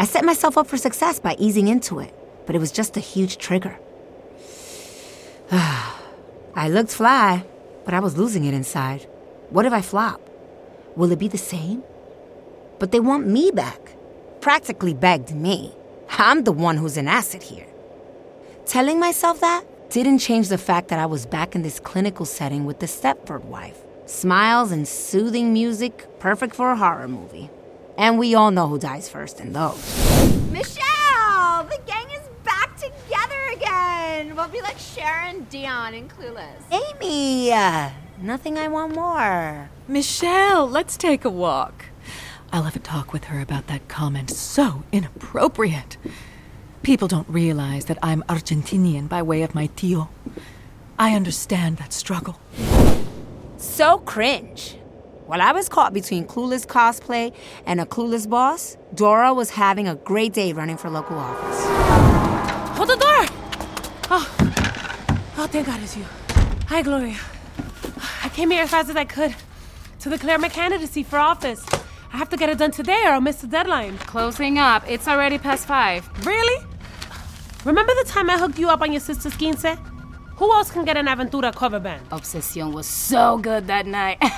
I 0.00 0.04
set 0.04 0.24
myself 0.24 0.56
up 0.56 0.68
for 0.68 0.76
success 0.76 1.18
by 1.18 1.34
easing 1.38 1.66
into 1.66 1.98
it, 1.98 2.14
but 2.46 2.54
it 2.54 2.60
was 2.60 2.70
just 2.70 2.96
a 2.96 3.00
huge 3.00 3.36
trigger. 3.38 3.78
I 5.50 6.68
looked 6.68 6.92
fly, 6.92 7.44
but 7.84 7.94
I 7.94 8.00
was 8.00 8.16
losing 8.16 8.44
it 8.44 8.54
inside. 8.54 9.08
What 9.50 9.66
if 9.66 9.72
I 9.72 9.80
flop? 9.80 10.20
Will 10.94 11.10
it 11.10 11.18
be 11.18 11.26
the 11.26 11.38
same? 11.38 11.82
But 12.78 12.92
they 12.92 13.00
want 13.00 13.26
me 13.26 13.50
back. 13.50 13.92
Practically 14.40 14.94
begged 14.94 15.34
me. 15.34 15.74
I'm 16.10 16.44
the 16.44 16.52
one 16.52 16.76
who's 16.76 16.96
an 16.96 17.08
asset 17.08 17.42
here. 17.42 17.66
Telling 18.66 19.00
myself 19.00 19.40
that 19.40 19.64
didn't 19.90 20.18
change 20.18 20.48
the 20.48 20.58
fact 20.58 20.88
that 20.88 20.98
I 20.98 21.06
was 21.06 21.26
back 21.26 21.54
in 21.54 21.62
this 21.62 21.80
clinical 21.80 22.26
setting 22.26 22.66
with 22.66 22.78
the 22.78 22.86
Stepford 22.86 23.44
wife. 23.44 23.78
Smiles 24.06 24.70
and 24.70 24.86
soothing 24.86 25.52
music, 25.52 26.06
perfect 26.18 26.54
for 26.54 26.70
a 26.70 26.76
horror 26.76 27.08
movie. 27.08 27.50
And 27.98 28.16
we 28.16 28.36
all 28.36 28.52
know 28.52 28.68
who 28.68 28.78
dies 28.78 29.08
first 29.08 29.40
in 29.40 29.52
those. 29.52 29.76
Michelle! 30.52 31.64
The 31.64 31.80
gang 31.84 32.08
is 32.12 32.22
back 32.44 32.76
together 32.76 33.40
again! 33.52 34.36
We'll 34.36 34.46
be 34.46 34.60
like 34.60 34.78
Sharon, 34.78 35.46
Dionne, 35.46 35.98
and 35.98 36.08
Clueless. 36.08 36.62
Amy! 36.70 37.52
Uh, 37.52 37.90
nothing 38.22 38.56
I 38.56 38.68
want 38.68 38.94
more. 38.94 39.68
Michelle, 39.88 40.68
let's 40.68 40.96
take 40.96 41.24
a 41.24 41.30
walk. 41.30 41.86
I'll 42.52 42.62
have 42.62 42.76
a 42.76 42.78
talk 42.78 43.12
with 43.12 43.24
her 43.24 43.40
about 43.40 43.66
that 43.66 43.88
comment. 43.88 44.30
So 44.30 44.84
inappropriate. 44.92 45.96
People 46.84 47.08
don't 47.08 47.28
realize 47.28 47.86
that 47.86 47.98
I'm 48.00 48.22
Argentinian 48.28 49.08
by 49.08 49.22
way 49.22 49.42
of 49.42 49.56
my 49.56 49.66
tío. 49.74 50.08
I 51.00 51.16
understand 51.16 51.78
that 51.78 51.92
struggle. 51.92 52.38
So 53.56 53.98
cringe. 53.98 54.77
While 55.28 55.42
I 55.42 55.52
was 55.52 55.68
caught 55.68 55.92
between 55.92 56.26
clueless 56.26 56.66
cosplay 56.66 57.34
and 57.66 57.82
a 57.82 57.84
clueless 57.84 58.26
boss, 58.26 58.78
Dora 58.94 59.34
was 59.34 59.50
having 59.50 59.86
a 59.86 59.94
great 59.94 60.32
day 60.32 60.54
running 60.54 60.78
for 60.78 60.88
local 60.88 61.18
office. 61.18 61.66
Hold 62.78 62.88
the 62.88 62.96
door! 62.96 63.26
Oh, 64.10 64.26
oh, 65.36 65.46
thank 65.46 65.66
God 65.66 65.82
it's 65.82 65.98
you. 65.98 66.04
Hi, 66.68 66.80
Gloria. 66.80 67.18
I 68.24 68.30
came 68.30 68.50
here 68.50 68.62
as 68.62 68.70
fast 68.70 68.88
as 68.88 68.96
I 68.96 69.04
could 69.04 69.36
to 70.00 70.08
declare 70.08 70.38
my 70.38 70.48
candidacy 70.48 71.02
for 71.02 71.18
office. 71.18 71.62
I 72.10 72.16
have 72.16 72.30
to 72.30 72.38
get 72.38 72.48
it 72.48 72.56
done 72.56 72.70
today 72.70 73.02
or 73.04 73.10
I'll 73.10 73.20
miss 73.20 73.42
the 73.42 73.48
deadline. 73.48 73.98
Closing 73.98 74.56
up. 74.56 74.82
It's 74.88 75.06
already 75.06 75.36
past 75.36 75.66
five. 75.66 76.08
Really? 76.24 76.64
Remember 77.66 77.92
the 78.02 78.08
time 78.08 78.30
I 78.30 78.38
hooked 78.38 78.58
you 78.58 78.70
up 78.70 78.80
on 78.80 78.92
your 78.92 79.00
sister's 79.00 79.36
quince? 79.36 79.66
Who 80.36 80.50
else 80.54 80.70
can 80.70 80.86
get 80.86 80.96
an 80.96 81.04
Aventura 81.04 81.54
cover 81.54 81.80
band? 81.80 82.06
Obsession 82.12 82.72
was 82.72 82.86
so 82.86 83.36
good 83.36 83.66
that 83.66 83.84
night. 83.84 84.22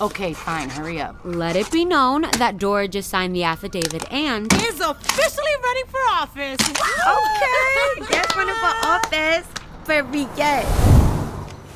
okay, 0.00 0.32
fine, 0.32 0.68
hurry 0.70 1.00
up. 1.00 1.16
Let 1.24 1.56
it 1.56 1.70
be 1.70 1.84
known 1.84 2.22
that 2.38 2.58
Dora 2.58 2.88
just 2.88 3.10
signed 3.10 3.34
the 3.34 3.44
affidavit 3.44 4.10
and 4.12 4.52
is 4.52 4.80
officially 4.80 5.54
running 5.62 5.86
for 5.86 6.00
office. 6.10 6.58
Okay, 7.02 8.06
guess 8.10 8.36
running 8.36 8.54
for 8.54 8.86
office 8.86 9.46
for 9.84 10.04
weekend. 10.04 10.66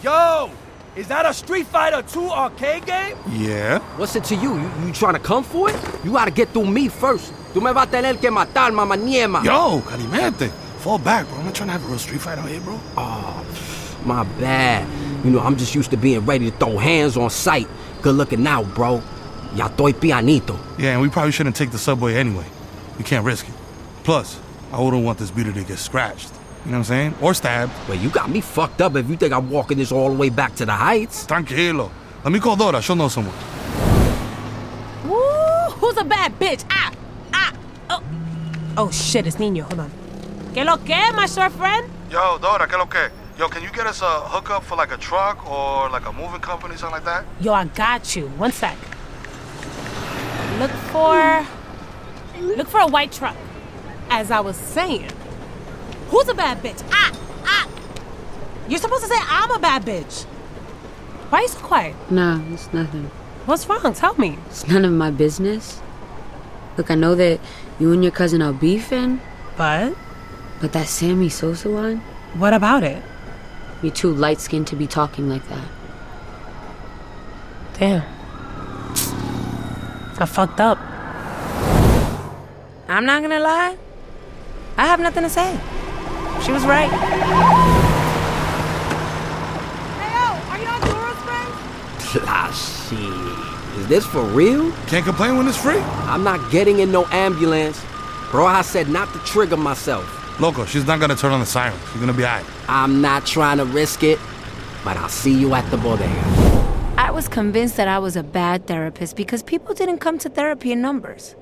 Yo, 0.03 0.51
is 0.95 1.09
that 1.09 1.27
a 1.27 1.35
Street 1.35 1.67
Fighter 1.67 2.03
2 2.03 2.31
arcade 2.31 2.87
game? 2.87 3.17
Yeah. 3.33 3.81
What's 3.99 4.15
it 4.17 4.25
to 4.25 4.37
you? 4.37 4.55
You, 4.55 4.71
you 4.87 4.93
trying 4.93 5.15
to 5.15 5.21
come 5.21 5.43
for 5.45 5.69
it? 5.71 5.77
You 6.05 6.13
gotta 6.13 6.31
get 6.31 6.51
through 6.51 6.67
me 6.67 6.89
first. 6.89 7.33
Tú 7.53 7.61
me 7.63 7.73
vas 7.73 7.89
a 7.89 7.91
tener 7.91 8.15
que 8.21 8.31
matar, 8.31 8.71
mamá 8.73 8.97
niema. 8.97 9.45
Yo, 9.45 9.81
Calimete. 9.81 10.51
Fall 10.79 10.99
back, 10.99 11.27
bro. 11.29 11.39
I'm 11.39 11.47
not 11.47 11.55
trying 11.55 11.69
to 11.69 11.73
have 11.73 11.85
a 11.85 11.89
real 11.89 11.99
street 11.99 12.21
fight 12.21 12.39
out 12.39 12.49
here, 12.49 12.61
bro. 12.61 12.79
Oh, 12.97 13.45
my 14.05 14.23
bad. 14.39 14.87
You 15.25 15.31
know, 15.33 15.41
I'm 15.41 15.57
just 15.57 15.75
used 15.75 15.91
to 15.91 15.97
being 15.97 16.25
ready 16.25 16.51
to 16.51 16.57
throw 16.57 16.79
hands 16.79 17.17
on 17.17 17.31
sight. 17.31 17.67
Good 18.07 18.15
looking 18.15 18.47
out, 18.47 18.73
bro. 18.73 19.03
Ya 19.57 19.67
estoy 19.69 19.93
pianito. 19.93 20.57
Yeah, 20.79 20.93
and 20.93 21.01
we 21.01 21.09
probably 21.09 21.33
shouldn't 21.33 21.57
take 21.57 21.73
the 21.73 21.79
subway 21.79 22.15
anyway. 22.15 22.45
We 22.99 23.03
can't 23.03 23.27
risk 23.27 23.49
it. 23.49 23.55
Plus, 24.05 24.39
I 24.73 24.81
wouldn't 24.81 25.05
want 25.05 25.19
this 25.19 25.33
beauty 25.33 25.53
to 25.53 25.65
get 25.65 25.77
scratched. 25.77 26.31
You 26.65 26.71
know 26.71 26.79
what 26.79 26.79
I'm 26.79 26.85
saying? 26.85 27.15
Or 27.21 27.35
stabbed. 27.35 27.73
Well, 27.89 27.99
you 27.99 28.09
got 28.11 28.31
me 28.31 28.41
fucked 28.41 28.81
up 28.81 28.95
if 28.95 29.11
you 29.11 29.17
think 29.17 29.33
I'm 29.33 29.51
walking 29.51 29.79
this 29.79 29.91
all 29.91 30.09
the 30.11 30.15
way 30.15 30.29
back 30.29 30.55
to 30.55 30.65
the 30.65 30.71
heights. 30.71 31.27
Tranquilo. 31.27 31.91
Let 32.23 32.33
me 32.33 32.39
call 32.39 32.55
Dora. 32.55 32.81
She'll 32.81 32.95
know 32.95 33.09
someone. 33.09 33.35
Woo! 35.05 35.73
Who's 35.81 35.97
a 35.97 36.05
bad 36.05 36.39
bitch? 36.39 36.65
Ah! 36.71 36.93
Ah! 37.33 37.53
Oh! 37.91 38.03
Oh 38.77 38.91
shit, 38.93 39.27
it's 39.27 39.41
Nino. 39.41 39.65
Hold 39.65 39.81
on. 39.81 39.91
¿Qué 40.55 40.65
lo 40.65 40.77
que, 40.77 41.13
my 41.17 41.27
short 41.27 41.51
friend? 41.55 41.91
Yo, 42.09 42.39
Dora, 42.39 42.69
¿qué 42.69 42.79
lo 42.79 42.87
que? 42.87 43.11
Yo, 43.39 43.49
can 43.49 43.63
you 43.63 43.71
get 43.71 43.87
us 43.87 44.01
a 44.01 44.21
hookup 44.21 44.65
for 44.65 44.77
like 44.77 44.93
a 44.93 44.97
truck 44.97 45.47
or 45.47 45.91
like 45.91 46.07
a 46.07 46.13
moving 46.13 46.41
company, 46.41 46.75
something 46.75 46.95
like 46.95 47.05
that? 47.05 47.27
Yo, 47.39 47.53
I 47.53 47.67
got 47.67 48.17
you. 48.17 48.29
One 48.29 48.51
sec. 48.51 48.79
Look 50.59 50.71
for. 50.91 51.47
Look 52.41 52.67
for 52.69 52.81
a 52.81 52.87
white 52.87 53.13
truck. 53.13 53.37
As 54.09 54.31
I 54.31 54.41
was 54.41 54.57
saying, 54.57 55.11
who's 56.09 56.29
a 56.29 56.35
bad 56.35 56.63
bitch? 56.63 56.83
Ah! 56.91 57.13
Ah! 57.45 57.69
You're 58.71 58.79
supposed 58.79 59.03
to 59.03 59.09
say 59.09 59.19
I'm 59.21 59.51
a 59.51 59.59
bad 59.59 59.83
bitch. 59.85 60.25
Why 61.29 61.41
are 61.41 61.43
you 61.43 61.49
so 61.49 61.59
quiet? 61.59 61.95
No, 62.11 62.43
it's 62.53 62.73
nothing. 62.73 63.11
What's 63.45 63.69
wrong? 63.69 63.93
Tell 63.93 64.15
me. 64.15 64.39
It's 64.47 64.67
none 64.67 64.87
of 64.87 64.93
my 64.93 65.11
business. 65.11 65.83
Look, 66.79 66.91
I 66.91 66.95
know 66.95 67.15
that 67.15 67.41
you 67.79 67.93
and 67.93 68.03
your 68.03 68.13
cousin 68.13 68.41
are 68.41 68.55
beefing. 68.55 69.21
But? 69.59 69.95
But 70.59 70.73
that 70.73 70.87
Sammy 70.87 71.29
Sosa 71.29 71.69
one? 71.69 71.99
What 72.39 72.55
about 72.55 72.83
it? 72.83 73.03
You're 73.83 73.93
too 73.93 74.13
light 74.13 74.41
skinned 74.41 74.67
to 74.69 74.77
be 74.77 74.87
talking 74.87 75.29
like 75.29 75.47
that. 75.49 75.69
Damn. 77.79 78.03
I 80.19 80.25
fucked 80.27 80.61
up. 80.61 80.79
I'm 82.89 83.05
not 83.05 83.21
gonna 83.21 83.41
lie. 83.41 83.77
I 84.79 84.87
have 84.87 85.01
nothing 85.01 85.25
to 85.25 85.29
say. 85.29 85.59
She 86.43 86.53
was 86.53 86.65
right. 86.65 86.91
Hey, 89.99 90.11
yo, 90.15 90.25
are 90.51 90.59
you 90.59 90.69
on 90.69 90.81
Coral 90.81 91.15
Springs? 91.17 92.25
Ah, 92.27 92.51
shit. 92.89 93.81
Is 93.81 93.87
this 93.89 94.07
for 94.07 94.23
real? 94.23 94.73
Can't 94.87 95.05
complain 95.05 95.37
when 95.37 95.47
it's 95.47 95.59
free. 95.59 95.81
I'm 96.09 96.25
not 96.25 96.51
getting 96.51 96.79
in 96.79 96.91
no 96.91 97.05
ambulance. 97.07 97.85
Bro, 98.31 98.47
I 98.47 98.63
said 98.63 98.89
not 98.89 99.13
to 99.13 99.19
trigger 99.21 99.59
myself. 99.59 100.16
Loco, 100.39 100.67
she's 100.67 100.87
not 100.87 101.01
gonna 101.01 101.17
turn 101.17 101.33
on 101.33 101.41
the 101.41 101.47
siren. 101.47 101.79
She's 101.91 102.01
gonna 102.01 102.13
be 102.13 102.25
alright. 102.25 102.45
I'm 102.69 103.01
not 103.01 103.25
trying 103.25 103.57
to 103.57 103.65
risk 103.65 104.03
it, 104.03 104.19
but 104.85 104.97
I'll 104.99 105.09
see 105.09 105.33
you 105.33 105.55
at 105.55 105.69
the 105.71 105.79
bodega. 105.79 106.95
I 106.99 107.11
was 107.11 107.27
convinced 107.27 107.77
that 107.79 107.89
I 107.89 107.99
was 107.99 108.17
a 108.17 108.23
bad 108.23 108.67
therapist 108.67 109.17
because 109.17 109.43
people 109.43 109.75
didn't 109.75 109.99
come 109.99 110.19
to 110.19 110.29
therapy 110.29 110.73
in 110.73 110.83
numbers. 110.83 111.35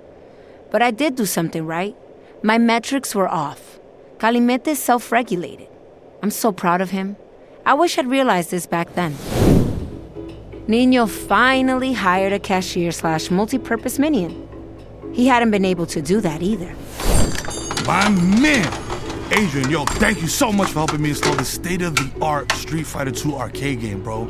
But 0.71 0.81
I 0.81 0.93
did 0.93 1.17
do 1.17 1.27
something 1.27 1.67
right. 1.67 1.97
My 2.45 2.57
metrics 2.57 3.15
were 3.17 3.29
off. 3.29 3.81
Calimete 4.19 4.77
self 4.77 5.11
regulated. 5.11 5.69
I'm 6.23 6.31
so 6.31 6.53
proud 6.53 6.81
of 6.81 6.91
him. 6.91 7.17
I 7.67 7.75
wish 7.75 7.99
I'd 7.99 8.07
realized 8.07 8.53
this 8.53 8.67
back 8.67 8.95
then. 8.95 9.17
Nino 10.69 11.07
finally 11.07 11.95
hired 11.95 12.33
a 12.33 12.39
cashier 12.39 12.93
slash 12.93 13.31
multi 13.31 13.59
purpose 13.59 13.99
minion. 13.99 14.49
He 15.13 15.27
hadn't 15.27 15.51
been 15.51 15.65
able 15.65 15.87
to 15.87 16.01
do 16.01 16.21
that 16.21 16.43
either. 16.43 16.75
My 17.87 18.09
man! 18.09 18.67
Adrian, 19.31 19.71
yo, 19.71 19.85
thank 19.85 20.23
you 20.23 20.29
so 20.29 20.51
much 20.51 20.69
for 20.69 20.79
helping 20.79 21.03
me 21.03 21.11
install 21.11 21.35
the 21.35 21.45
state 21.45 21.83
of 21.83 21.95
the 21.97 22.11
art 22.23 22.51
Street 22.53 22.87
Fighter 22.87 23.11
2 23.11 23.35
arcade 23.35 23.81
game, 23.81 24.03
bro. 24.03 24.25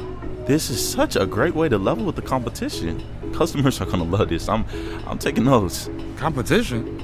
This 0.45 0.71
is 0.71 0.87
such 0.87 1.15
a 1.15 1.25
great 1.25 1.55
way 1.55 1.69
to 1.69 1.79
level 1.79 2.05
with 2.05 2.17
the 2.17 2.23
competition. 2.23 3.05
Customers 3.33 3.81
are 3.81 3.87
gonna 3.87 4.03
love 4.03 4.29
this. 4.29 4.49
I'm 4.49 4.65
I'm 5.07 5.19
taking 5.19 5.45
notes. 5.45 5.89
Competition? 6.17 7.01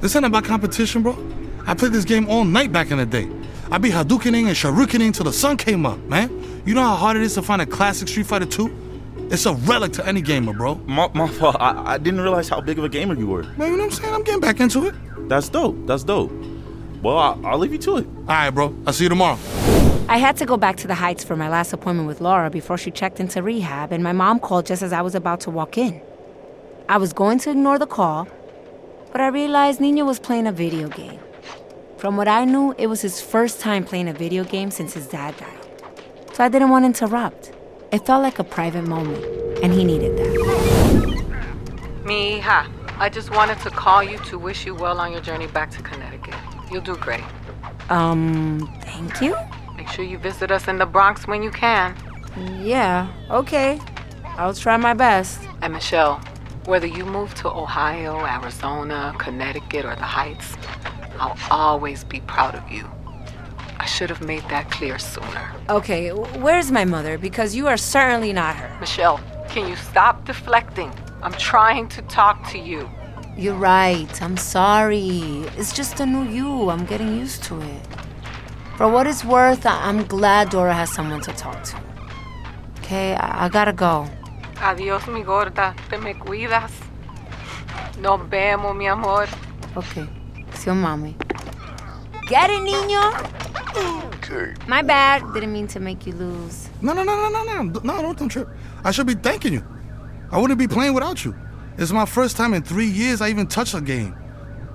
This 0.00 0.14
ain't 0.14 0.24
about 0.24 0.44
competition, 0.44 1.02
bro. 1.02 1.18
I 1.66 1.74
played 1.74 1.92
this 1.92 2.04
game 2.04 2.28
all 2.30 2.44
night 2.44 2.70
back 2.70 2.92
in 2.92 2.98
the 2.98 3.06
day. 3.06 3.28
I 3.72 3.78
be 3.78 3.90
Hadoukening 3.90 4.46
and 4.46 4.56
Shoryukening 4.56 5.14
till 5.14 5.24
the 5.24 5.32
sun 5.32 5.56
came 5.56 5.84
up, 5.84 5.98
man. 6.04 6.62
You 6.64 6.74
know 6.74 6.82
how 6.82 6.94
hard 6.94 7.16
it 7.16 7.24
is 7.24 7.34
to 7.34 7.42
find 7.42 7.60
a 7.60 7.66
classic 7.66 8.06
Street 8.06 8.26
Fighter 8.26 8.46
2? 8.46 8.87
It's 9.30 9.44
a 9.44 9.52
relic 9.52 9.92
to 9.92 10.06
any 10.06 10.22
gamer, 10.22 10.54
bro. 10.54 10.76
My, 10.86 11.10
my 11.12 11.28
fault. 11.28 11.56
I, 11.60 11.94
I 11.94 11.98
didn't 11.98 12.22
realize 12.22 12.48
how 12.48 12.62
big 12.62 12.78
of 12.78 12.84
a 12.84 12.88
gamer 12.88 13.14
you 13.14 13.26
were. 13.26 13.42
Man, 13.42 13.72
you 13.72 13.76
know 13.76 13.84
what 13.84 13.84
I'm 13.84 13.90
saying? 13.90 14.14
I'm 14.14 14.22
getting 14.22 14.40
back 14.40 14.58
into 14.58 14.86
it. 14.86 14.94
That's 15.28 15.50
dope. 15.50 15.76
That's 15.86 16.02
dope. 16.02 16.32
Well, 17.02 17.18
I, 17.18 17.36
I'll 17.44 17.58
leave 17.58 17.72
you 17.72 17.78
to 17.78 17.98
it. 17.98 18.06
All 18.06 18.24
right, 18.26 18.50
bro. 18.50 18.74
I'll 18.86 18.92
see 18.94 19.04
you 19.04 19.10
tomorrow. 19.10 19.38
I 20.08 20.16
had 20.16 20.38
to 20.38 20.46
go 20.46 20.56
back 20.56 20.76
to 20.78 20.86
the 20.86 20.94
Heights 20.94 21.24
for 21.24 21.36
my 21.36 21.50
last 21.50 21.74
appointment 21.74 22.08
with 22.08 22.22
Laura 22.22 22.48
before 22.48 22.78
she 22.78 22.90
checked 22.90 23.20
into 23.20 23.42
rehab, 23.42 23.92
and 23.92 24.02
my 24.02 24.12
mom 24.12 24.40
called 24.40 24.64
just 24.64 24.82
as 24.82 24.94
I 24.94 25.02
was 25.02 25.14
about 25.14 25.40
to 25.40 25.50
walk 25.50 25.76
in. 25.76 26.00
I 26.88 26.96
was 26.96 27.12
going 27.12 27.38
to 27.40 27.50
ignore 27.50 27.78
the 27.78 27.86
call, 27.86 28.26
but 29.12 29.20
I 29.20 29.26
realized 29.26 29.78
Nino 29.78 30.06
was 30.06 30.18
playing 30.18 30.46
a 30.46 30.52
video 30.52 30.88
game. 30.88 31.20
From 31.98 32.16
what 32.16 32.28
I 32.28 32.46
knew, 32.46 32.74
it 32.78 32.86
was 32.86 33.02
his 33.02 33.20
first 33.20 33.60
time 33.60 33.84
playing 33.84 34.08
a 34.08 34.14
video 34.14 34.42
game 34.42 34.70
since 34.70 34.94
his 34.94 35.06
dad 35.06 35.36
died. 35.36 36.32
So 36.32 36.44
I 36.44 36.48
didn't 36.48 36.70
want 36.70 36.84
to 36.84 36.86
interrupt. 36.86 37.52
It 37.90 38.04
felt 38.04 38.22
like 38.22 38.38
a 38.38 38.44
private 38.44 38.86
moment, 38.86 39.24
and 39.62 39.72
he 39.72 39.82
needed 39.82 40.18
that. 40.18 40.26
Mija, 42.04 42.70
I 42.98 43.08
just 43.08 43.30
wanted 43.30 43.58
to 43.60 43.70
call 43.70 44.02
you 44.02 44.18
to 44.26 44.38
wish 44.38 44.66
you 44.66 44.74
well 44.74 44.98
on 45.00 45.10
your 45.10 45.22
journey 45.22 45.46
back 45.46 45.70
to 45.70 45.82
Connecticut. 45.82 46.34
You'll 46.70 46.82
do 46.82 46.96
great. 46.96 47.24
Um, 47.88 48.70
thank 48.82 49.22
you? 49.22 49.34
Make 49.74 49.88
sure 49.88 50.04
you 50.04 50.18
visit 50.18 50.50
us 50.50 50.68
in 50.68 50.76
the 50.76 50.84
Bronx 50.84 51.26
when 51.26 51.42
you 51.42 51.50
can. 51.50 51.96
Yeah, 52.60 53.10
okay. 53.30 53.80
I'll 54.36 54.52
try 54.52 54.76
my 54.76 54.92
best. 54.92 55.40
And 55.62 55.72
Michelle, 55.72 56.20
whether 56.66 56.86
you 56.86 57.06
move 57.06 57.34
to 57.36 57.48
Ohio, 57.48 58.18
Arizona, 58.26 59.14
Connecticut, 59.18 59.86
or 59.86 59.96
the 59.96 60.02
Heights, 60.02 60.56
I'll 61.18 61.38
always 61.50 62.04
be 62.04 62.20
proud 62.20 62.54
of 62.54 62.70
you. 62.70 62.86
I 63.88 63.90
should 63.90 64.10
have 64.10 64.20
made 64.20 64.42
that 64.50 64.70
clear 64.70 64.98
sooner. 64.98 65.50
Okay, 65.70 66.10
where's 66.10 66.70
my 66.70 66.84
mother? 66.84 67.16
Because 67.16 67.56
you 67.56 67.68
are 67.68 67.78
certainly 67.78 68.34
not 68.34 68.54
her. 68.54 68.68
Michelle, 68.80 69.18
can 69.48 69.66
you 69.66 69.76
stop 69.76 70.26
deflecting? 70.26 70.92
I'm 71.22 71.32
trying 71.32 71.88
to 71.96 72.02
talk 72.02 72.46
to 72.50 72.58
you. 72.58 72.86
You're 73.34 73.54
right. 73.54 74.12
I'm 74.22 74.36
sorry. 74.36 75.46
It's 75.56 75.72
just 75.72 76.00
a 76.00 76.06
new 76.06 76.24
you. 76.28 76.68
I'm 76.68 76.84
getting 76.84 77.16
used 77.16 77.44
to 77.44 77.58
it. 77.62 77.82
For 78.76 78.86
what 78.88 79.06
it's 79.06 79.24
worth, 79.24 79.64
I'm 79.64 80.04
glad 80.04 80.50
Dora 80.50 80.74
has 80.74 80.92
someone 80.92 81.22
to 81.22 81.32
talk 81.32 81.64
to. 81.64 81.76
Okay, 82.80 83.14
I, 83.14 83.46
I 83.46 83.48
gotta 83.48 83.72
go. 83.72 84.06
Adiós, 84.56 85.10
mi 85.10 85.22
gorda. 85.22 85.74
Te 85.88 85.96
me 85.96 86.12
cuidas. 86.12 86.72
Nos 88.02 88.20
vemos, 88.28 88.76
mi 88.76 88.86
amor. 88.86 89.26
Okay. 89.78 90.06
See 90.52 90.68
you, 90.68 90.74
mommy. 90.76 91.16
Get 92.28 92.50
it, 92.50 92.60
niño? 92.60 93.47
Okay. 93.76 94.54
My 94.66 94.82
bad. 94.82 95.22
Didn't 95.34 95.52
mean 95.52 95.66
to 95.68 95.80
make 95.80 96.06
you 96.06 96.12
lose. 96.14 96.68
No, 96.80 96.92
no, 96.92 97.02
no, 97.02 97.28
no, 97.28 97.42
no, 97.44 97.62
no. 97.62 97.80
No, 97.80 98.02
don't, 98.02 98.18
don't 98.18 98.28
trip. 98.28 98.48
I 98.84 98.90
should 98.90 99.06
be 99.06 99.14
thanking 99.14 99.52
you. 99.52 99.64
I 100.30 100.38
wouldn't 100.38 100.58
be 100.58 100.68
playing 100.68 100.94
without 100.94 101.24
you. 101.24 101.34
It's 101.78 101.92
my 101.92 102.04
first 102.06 102.36
time 102.36 102.54
in 102.54 102.62
three 102.62 102.86
years 102.86 103.20
I 103.20 103.28
even 103.30 103.46
touched 103.46 103.74
a 103.74 103.80
game. 103.80 104.16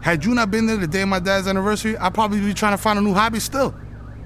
Had 0.02 0.26
you 0.26 0.34
not 0.34 0.52
been 0.52 0.66
there 0.66 0.78
the 0.78 0.88
day 0.88 1.02
of 1.04 1.08
my 1.10 1.20
dad's 1.20 1.48
anniversary, 1.48 1.98
I'd 1.98 2.14
probably 2.14 2.40
be 2.40 2.54
trying 2.54 2.74
to 2.74 2.78
find 2.78 2.98
a 3.00 3.02
new 3.02 3.14
hobby 3.14 3.40
still. 3.40 3.74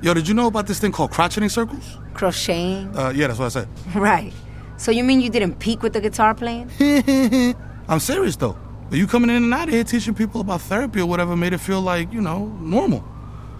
Yo, 0.02 0.14
did 0.14 0.28
you 0.28 0.34
know 0.34 0.48
about 0.48 0.68
this 0.68 0.80
thing 0.80 0.92
called 0.92 1.12
crocheting 1.12 1.50
circles? 1.50 1.98
Crocheting? 2.14 2.96
Uh, 2.96 3.10
yeah, 3.16 3.28
that's 3.28 3.40
what 3.40 3.46
I 3.46 3.50
said. 3.50 3.68
Right. 3.96 4.34
So 4.78 4.92
you 4.92 5.04
mean 5.04 5.22
you 5.22 5.30
didn't 5.32 5.56
peak 5.60 5.82
with 5.82 5.94
the 5.94 6.02
guitar 6.02 6.36
playing? 6.36 6.70
I'm 7.88 8.00
serious 8.00 8.36
though. 8.36 8.56
But 8.90 9.00
you 9.00 9.08
coming 9.08 9.30
in 9.32 9.44
and 9.44 9.54
out 9.54 9.68
of 9.68 9.74
here 9.74 9.84
teaching 9.84 10.14
people 10.14 10.40
about 10.42 10.62
therapy 10.62 11.02
or 11.02 11.08
whatever 11.08 11.36
made 11.36 11.54
it 11.54 11.58
feel 11.58 11.82
like, 11.82 12.14
you 12.14 12.22
know, 12.22 12.46
normal. 12.60 13.04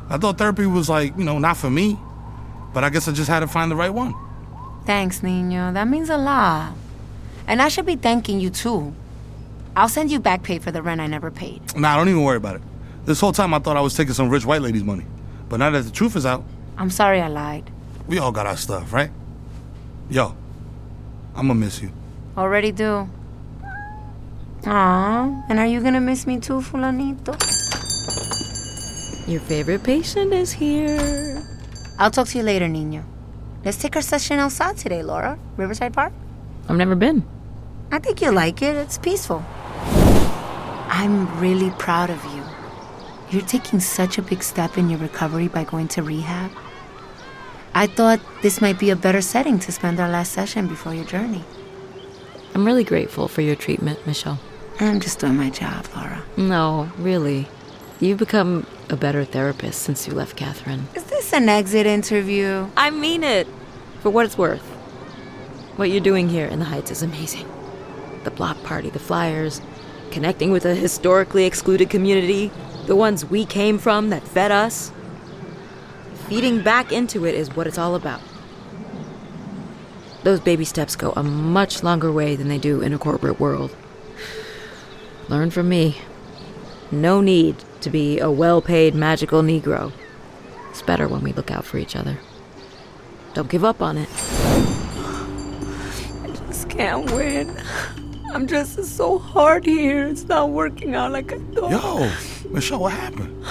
I 0.10 0.18
thought 0.18 0.38
therapy 0.38 0.66
was 0.66 0.90
like, 0.90 1.18
you 1.18 1.24
know, 1.24 1.40
not 1.40 1.58
for 1.58 1.70
me. 1.70 1.98
But 2.74 2.84
I 2.84 2.90
guess 2.90 3.08
I 3.08 3.12
just 3.12 3.30
had 3.30 3.40
to 3.42 3.48
find 3.48 3.72
the 3.72 3.76
right 3.76 3.94
one. 3.94 4.14
Thanks, 4.86 5.24
Nino. 5.24 5.74
That 5.74 5.88
means 5.88 6.10
a 6.10 6.18
lot. 6.18 6.74
And 7.48 7.62
I 7.62 7.68
should 7.70 7.86
be 7.86 7.96
thanking 7.96 8.40
you 8.40 8.50
too. 8.50 8.94
I'll 9.76 9.90
send 9.90 10.12
you 10.12 10.20
back 10.20 10.44
pay 10.44 10.60
for 10.60 10.72
the 10.72 10.82
rent 10.82 11.02
I 11.02 11.08
never 11.08 11.30
paid. 11.32 11.76
Nah, 11.76 11.98
don't 11.98 12.10
even 12.10 12.24
worry 12.24 12.38
about 12.38 12.56
it. 12.58 12.62
This 13.06 13.20
whole 13.20 13.32
time 13.32 13.54
I 13.54 13.60
thought 13.60 13.78
I 13.78 13.82
was 13.82 13.96
taking 13.96 14.14
some 14.14 14.30
rich 14.30 14.46
white 14.46 14.62
lady's 14.62 14.84
money. 14.84 15.06
But 15.50 15.58
now 15.58 15.70
that 15.70 15.84
the 15.84 15.92
truth 15.92 16.16
is 16.16 16.26
out, 16.26 16.44
I'm 16.78 16.90
sorry 16.90 17.22
I 17.22 17.28
lied. 17.28 17.70
we 18.08 18.20
all 18.20 18.32
got 18.32 18.46
our 18.46 18.58
stuff, 18.58 18.92
right? 18.94 19.12
Yo, 20.10 20.36
I'ma 21.36 21.54
miss 21.54 21.82
you. 21.82 21.92
Already 22.38 22.72
do. 22.72 23.10
Aw, 24.66 25.44
and 25.50 25.60
are 25.60 25.66
you 25.66 25.82
gonna 25.82 26.02
miss 26.02 26.28
me 26.28 26.40
too, 26.40 26.60
Fulanito? 26.62 27.36
Your 29.28 29.42
favorite 29.42 29.84
patient 29.84 30.32
is 30.32 30.54
here. 30.54 31.44
I'll 32.00 32.12
talk 32.12 32.30
to 32.30 32.38
you 32.38 32.46
later, 32.46 32.70
Nino. 32.70 33.04
Let's 33.66 33.76
take 33.78 33.98
our 33.98 34.02
session 34.02 34.40
outside 34.40 34.78
today, 34.78 35.04
Laura. 35.04 35.38
Riverside 35.58 35.94
Park? 35.94 36.14
I've 36.70 36.78
never 36.78 36.96
been. 36.96 37.28
I 37.92 38.00
think 38.00 38.22
you'll 38.22 38.36
like 38.36 38.62
it. 38.62 38.78
It's 38.78 38.98
peaceful. 38.98 39.44
I'm 40.88 41.38
really 41.42 41.72
proud 41.72 42.10
of 42.10 42.24
you. 42.24 42.44
You're 43.30 43.46
taking 43.46 43.82
such 43.82 44.18
a 44.18 44.22
big 44.22 44.42
step 44.42 44.78
in 44.78 44.90
your 44.90 45.00
recovery 45.00 45.50
by 45.50 45.66
going 45.66 45.90
to 45.90 46.04
rehab. 46.04 46.50
I 47.74 47.88
thought 47.88 48.22
this 48.42 48.62
might 48.62 48.80
be 48.80 48.92
a 48.92 48.96
better 48.96 49.22
setting 49.22 49.60
to 49.60 49.74
spend 49.74 50.00
our 50.00 50.08
last 50.08 50.32
session 50.32 50.68
before 50.68 50.94
your 50.94 51.04
journey. 51.04 51.44
I'm 52.56 52.66
really 52.66 52.86
grateful 52.86 53.28
for 53.28 53.42
your 53.42 53.58
treatment, 53.58 54.08
Michelle. 54.08 54.40
I'm 54.80 55.02
just 55.02 55.20
doing 55.20 55.36
my 55.36 55.50
job, 55.50 55.86
Laura. 55.94 56.24
No, 56.38 56.90
really. 56.98 57.50
You've 58.00 58.20
become 58.20 58.68
a 58.92 58.96
better 58.96 59.26
therapist 59.26 59.82
since 59.82 60.08
you 60.08 60.14
left 60.14 60.36
Catherine. 60.36 60.88
Is 60.94 61.06
this 61.06 61.34
an 61.34 61.50
exit 61.50 61.88
interview? 61.88 62.68
I 62.78 62.92
mean 62.92 63.24
it. 63.24 63.48
For 64.02 64.12
what 64.12 64.26
it's 64.26 64.38
worth. 64.38 64.62
What 65.78 65.90
you're 65.90 66.00
doing 66.00 66.30
here 66.30 66.46
in 66.46 66.60
the 66.60 66.66
Heights 66.66 66.92
is 66.92 67.02
amazing. 67.02 67.48
The 68.24 68.30
block 68.30 68.62
party, 68.62 68.92
the 68.92 69.00
flyers, 69.00 69.62
connecting 70.12 70.52
with 70.52 70.64
a 70.64 70.76
historically 70.76 71.46
excluded 71.46 71.90
community, 71.90 72.52
the 72.86 72.96
ones 72.96 73.26
we 73.26 73.46
came 73.46 73.80
from 73.80 74.12
that 74.12 74.28
fed 74.28 74.52
us. 74.52 74.92
Feeding 76.30 76.62
back 76.62 76.92
into 76.92 77.26
it 77.26 77.34
is 77.34 77.56
what 77.56 77.66
it's 77.66 77.80
all 77.80 77.96
about. 77.96 78.22
Those 80.22 80.40
baby 80.40 80.66
steps 80.66 80.96
go 80.96 81.14
a 81.16 81.24
much 81.24 81.82
longer 81.82 82.12
way 82.12 82.36
than 82.36 82.48
they 82.48 82.60
do 82.60 82.82
in 82.82 82.94
a 82.94 83.00
corporate 83.00 83.40
world. 83.40 83.76
Learn 85.30 85.50
from 85.50 85.68
me. 85.68 85.98
No 86.92 87.22
need 87.22 87.64
to 87.82 87.90
be 87.90 88.20
a 88.20 88.30
well 88.30 88.62
paid 88.62 88.96
magical 88.96 89.42
Negro. 89.42 89.92
It's 90.70 90.82
better 90.82 91.08
when 91.08 91.22
we 91.22 91.34
look 91.34 91.52
out 91.52 91.66
for 91.66 91.78
each 91.78 91.96
other. 91.96 92.18
Don't 93.34 93.50
give 93.50 93.64
up 93.64 93.82
on 93.82 93.98
it. 93.98 94.10
I 96.24 96.28
just 96.48 96.70
can't 96.70 97.10
win. 97.12 97.56
I'm 98.34 98.48
just 98.48 98.84
so 98.84 99.18
hard 99.18 99.66
here. 99.66 100.08
It's 100.08 100.26
not 100.26 100.50
working 100.50 100.96
out 100.96 101.12
like 101.12 101.32
I 101.32 101.40
thought. 101.54 101.72
Yo, 101.72 102.12
Michelle, 102.50 102.80
what 102.80 102.94
happened? 102.94 103.44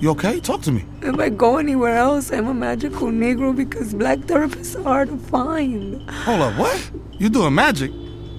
You 0.00 0.10
okay? 0.10 0.40
Talk 0.40 0.62
to 0.62 0.72
me. 0.72 0.84
If 1.00 1.18
I 1.18 1.28
go 1.28 1.58
anywhere 1.58 1.96
else, 1.96 2.32
I'm 2.32 2.48
a 2.48 2.54
magical 2.54 3.08
Negro 3.08 3.54
because 3.54 3.94
black 3.94 4.18
therapists 4.20 4.78
are 4.78 4.82
hard 4.82 5.08
to 5.08 5.16
find. 5.16 6.10
Hold 6.10 6.40
up, 6.40 6.58
what? 6.58 6.90
You 7.12 7.28
doing 7.28 7.54
magic? 7.54 7.92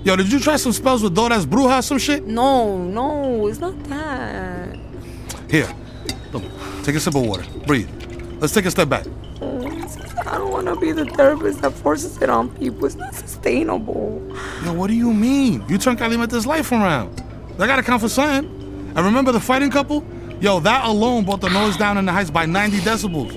Yo, 0.04 0.18
did 0.18 0.30
you 0.30 0.40
try 0.40 0.58
some 0.58 0.74
spells 0.74 1.02
with 1.02 1.16
Dora's 1.16 1.46
Bruja 1.46 1.80
or 1.80 1.82
some 1.82 1.98
shit? 1.98 2.26
No, 2.26 2.78
no, 2.78 3.48
it's 3.48 3.60
not 3.60 3.82
that. 3.86 4.78
Here, 5.54 5.72
look, 6.32 6.42
take 6.82 6.96
a 6.96 7.00
sip 7.00 7.14
of 7.14 7.28
water. 7.28 7.46
Breathe. 7.68 7.88
Let's 8.42 8.56
take 8.56 8.66
a 8.66 8.72
step 8.72 8.90
back. 8.90 9.06
I 9.40 10.40
don't 10.40 10.50
want 10.50 10.66
to 10.66 10.76
be 10.76 10.92
the 10.92 11.06
therapist 11.06 11.62
that 11.62 11.74
forces 11.74 12.20
it 12.24 12.28
on 12.32 12.50
people. 12.56 12.88
It's 12.88 12.96
not 12.96 13.14
sustainable. 13.14 14.36
Yo, 14.66 14.74
what 14.74 14.88
do 14.88 14.96
you 14.96 15.14
mean? 15.14 15.64
You 15.70 15.78
turned 15.78 16.00
Calimente's 16.00 16.48
life 16.48 16.72
around. 16.72 17.22
That 17.58 17.68
gotta 17.68 17.84
count 17.84 18.02
for 18.02 18.10
something. 18.10 18.50
And 18.96 19.06
remember 19.06 19.32
the 19.32 19.40
fighting 19.40 19.70
couple? 19.70 20.04
Yo, 20.42 20.60
that 20.62 20.86
alone 20.86 21.24
brought 21.24 21.42
the 21.42 21.50
noise 21.50 21.78
down 21.78 22.00
in 22.00 22.06
the 22.06 22.12
heights 22.12 22.32
by 22.32 22.48
90 22.48 22.80
decibels. 22.80 23.36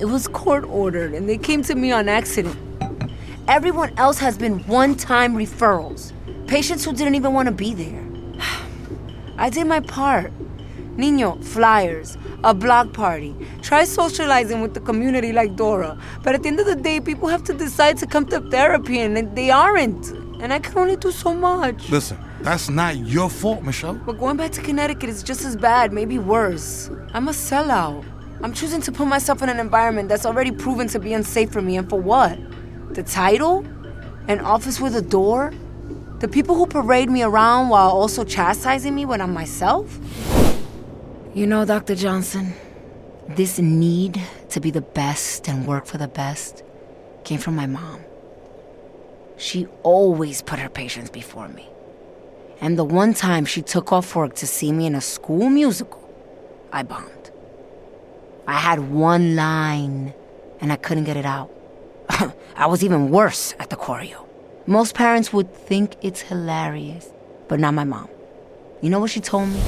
It 0.00 0.06
was 0.06 0.26
court 0.26 0.64
ordered, 0.64 1.14
and 1.14 1.28
they 1.28 1.38
came 1.38 1.62
to 1.62 1.76
me 1.76 1.92
on 1.92 2.08
accident. 2.08 2.58
Everyone 3.46 3.96
else 3.96 4.18
has 4.18 4.36
been 4.36 4.58
one 4.66 4.96
time 4.96 5.36
referrals. 5.36 6.12
Patients 6.48 6.84
who 6.84 6.92
didn't 6.92 7.14
even 7.14 7.32
want 7.32 7.46
to 7.46 7.54
be 7.54 7.74
there. 7.74 8.04
I 9.38 9.50
did 9.50 9.68
my 9.68 9.78
part. 9.78 10.32
Nino, 10.98 11.36
flyers, 11.36 12.18
a 12.42 12.52
block 12.52 12.92
party. 12.92 13.34
Try 13.62 13.84
socializing 13.84 14.60
with 14.60 14.74
the 14.74 14.80
community 14.80 15.32
like 15.32 15.54
Dora. 15.54 15.96
But 16.24 16.34
at 16.34 16.42
the 16.42 16.48
end 16.48 16.58
of 16.58 16.66
the 16.66 16.74
day, 16.74 16.98
people 16.98 17.28
have 17.28 17.44
to 17.44 17.54
decide 17.54 17.96
to 17.98 18.06
come 18.06 18.26
to 18.26 18.40
therapy, 18.50 18.98
and 18.98 19.34
they 19.36 19.50
aren't. 19.50 20.10
And 20.42 20.52
I 20.52 20.58
can 20.58 20.76
only 20.76 20.96
do 20.96 21.12
so 21.12 21.32
much. 21.32 21.88
Listen, 21.88 22.18
that's 22.40 22.68
not 22.68 22.96
your 22.96 23.30
fault, 23.30 23.62
Michelle. 23.62 23.94
But 23.94 24.18
going 24.18 24.36
back 24.36 24.50
to 24.52 24.60
Connecticut 24.60 25.08
is 25.08 25.22
just 25.22 25.44
as 25.44 25.56
bad, 25.56 25.92
maybe 25.92 26.18
worse. 26.18 26.90
I'm 27.14 27.28
a 27.28 27.32
sellout. 27.32 28.04
I'm 28.42 28.52
choosing 28.52 28.80
to 28.82 28.92
put 28.92 29.06
myself 29.06 29.40
in 29.40 29.48
an 29.48 29.60
environment 29.60 30.08
that's 30.08 30.26
already 30.26 30.50
proven 30.50 30.88
to 30.88 30.98
be 30.98 31.12
unsafe 31.12 31.52
for 31.52 31.62
me, 31.62 31.76
and 31.76 31.88
for 31.88 32.00
what? 32.00 32.36
The 32.94 33.04
title? 33.04 33.64
An 34.26 34.40
office 34.40 34.80
with 34.80 34.96
a 34.96 35.02
door? 35.02 35.52
The 36.18 36.26
people 36.26 36.56
who 36.56 36.66
parade 36.66 37.08
me 37.08 37.22
around 37.22 37.68
while 37.68 37.90
also 37.90 38.24
chastising 38.24 38.94
me 38.94 39.06
when 39.06 39.20
I'm 39.20 39.32
myself? 39.32 39.98
You 41.38 41.46
know, 41.46 41.64
Dr. 41.64 41.94
Johnson, 41.94 42.52
this 43.28 43.60
need 43.60 44.20
to 44.48 44.58
be 44.58 44.72
the 44.72 44.80
best 44.80 45.48
and 45.48 45.68
work 45.68 45.86
for 45.86 45.96
the 45.96 46.08
best 46.08 46.64
came 47.22 47.38
from 47.38 47.54
my 47.54 47.64
mom. 47.64 48.00
She 49.36 49.66
always 49.84 50.42
put 50.42 50.58
her 50.58 50.68
patients 50.68 51.10
before 51.10 51.46
me. 51.46 51.68
And 52.60 52.76
the 52.76 52.82
one 52.82 53.14
time 53.14 53.44
she 53.44 53.62
took 53.62 53.92
off 53.92 54.16
work 54.16 54.34
to 54.34 54.48
see 54.48 54.72
me 54.72 54.86
in 54.86 54.96
a 54.96 55.00
school 55.00 55.48
musical, 55.48 56.02
I 56.72 56.82
bombed. 56.82 57.30
I 58.48 58.54
had 58.54 58.90
one 58.90 59.36
line, 59.36 60.14
and 60.60 60.72
I 60.72 60.76
couldn't 60.76 61.04
get 61.04 61.16
it 61.16 61.24
out. 61.24 61.52
I 62.56 62.66
was 62.66 62.82
even 62.82 63.10
worse 63.10 63.54
at 63.60 63.70
the 63.70 63.76
choreo. 63.76 64.26
Most 64.66 64.96
parents 64.96 65.32
would 65.32 65.54
think 65.54 65.94
it's 66.02 66.20
hilarious, 66.20 67.12
but 67.46 67.60
not 67.60 67.74
my 67.74 67.84
mom. 67.84 68.08
You 68.82 68.90
know 68.90 68.98
what 68.98 69.12
she 69.12 69.20
told 69.20 69.50
me? 69.50 69.60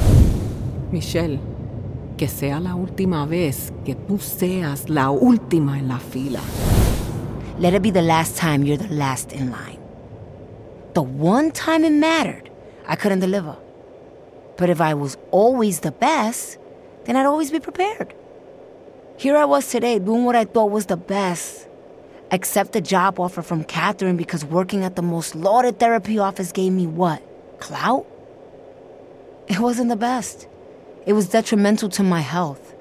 Michelle, 0.90 1.38
que 2.20 2.28
sea 2.28 2.60
la 2.60 2.74
última 2.74 3.24
vez 3.24 3.72
que 3.82 3.94
tú 3.94 4.18
seas 4.18 4.90
la 4.90 5.08
última 5.08 5.78
en 5.78 5.88
la 5.88 5.98
fila. 5.98 6.40
Let 7.58 7.72
it 7.72 7.80
be 7.80 7.90
the 7.90 8.02
last 8.02 8.36
time 8.36 8.62
you're 8.62 8.76
the 8.76 8.94
last 8.94 9.32
in 9.32 9.50
line. 9.50 9.78
The 10.92 11.00
one 11.00 11.50
time 11.50 11.82
it 11.82 11.94
mattered, 11.94 12.50
I 12.86 12.96
couldn't 12.96 13.20
deliver. 13.20 13.56
But 14.58 14.68
if 14.68 14.82
I 14.82 14.92
was 14.92 15.16
always 15.30 15.80
the 15.80 15.92
best, 15.92 16.58
then 17.06 17.16
I'd 17.16 17.24
always 17.24 17.50
be 17.50 17.58
prepared. 17.58 18.12
Here 19.16 19.34
I 19.34 19.46
was 19.46 19.70
today 19.70 19.98
doing 19.98 20.26
what 20.26 20.36
I 20.36 20.44
thought 20.44 20.70
was 20.70 20.84
the 20.84 20.98
best. 20.98 21.68
Accept 22.30 22.76
a 22.76 22.82
job 22.82 23.18
offer 23.18 23.40
from 23.40 23.64
Catherine 23.64 24.18
because 24.18 24.44
working 24.44 24.84
at 24.84 24.94
the 24.94 25.02
most 25.02 25.34
lauded 25.34 25.78
therapy 25.78 26.18
office 26.18 26.52
gave 26.52 26.74
me 26.74 26.86
what? 26.86 27.22
Clout? 27.60 28.04
It 29.48 29.58
wasn't 29.58 29.88
the 29.88 29.96
best. 29.96 30.49
It 31.06 31.14
was 31.14 31.28
detrimental 31.28 31.88
to 31.90 32.02
my 32.02 32.20
health. 32.20 32.74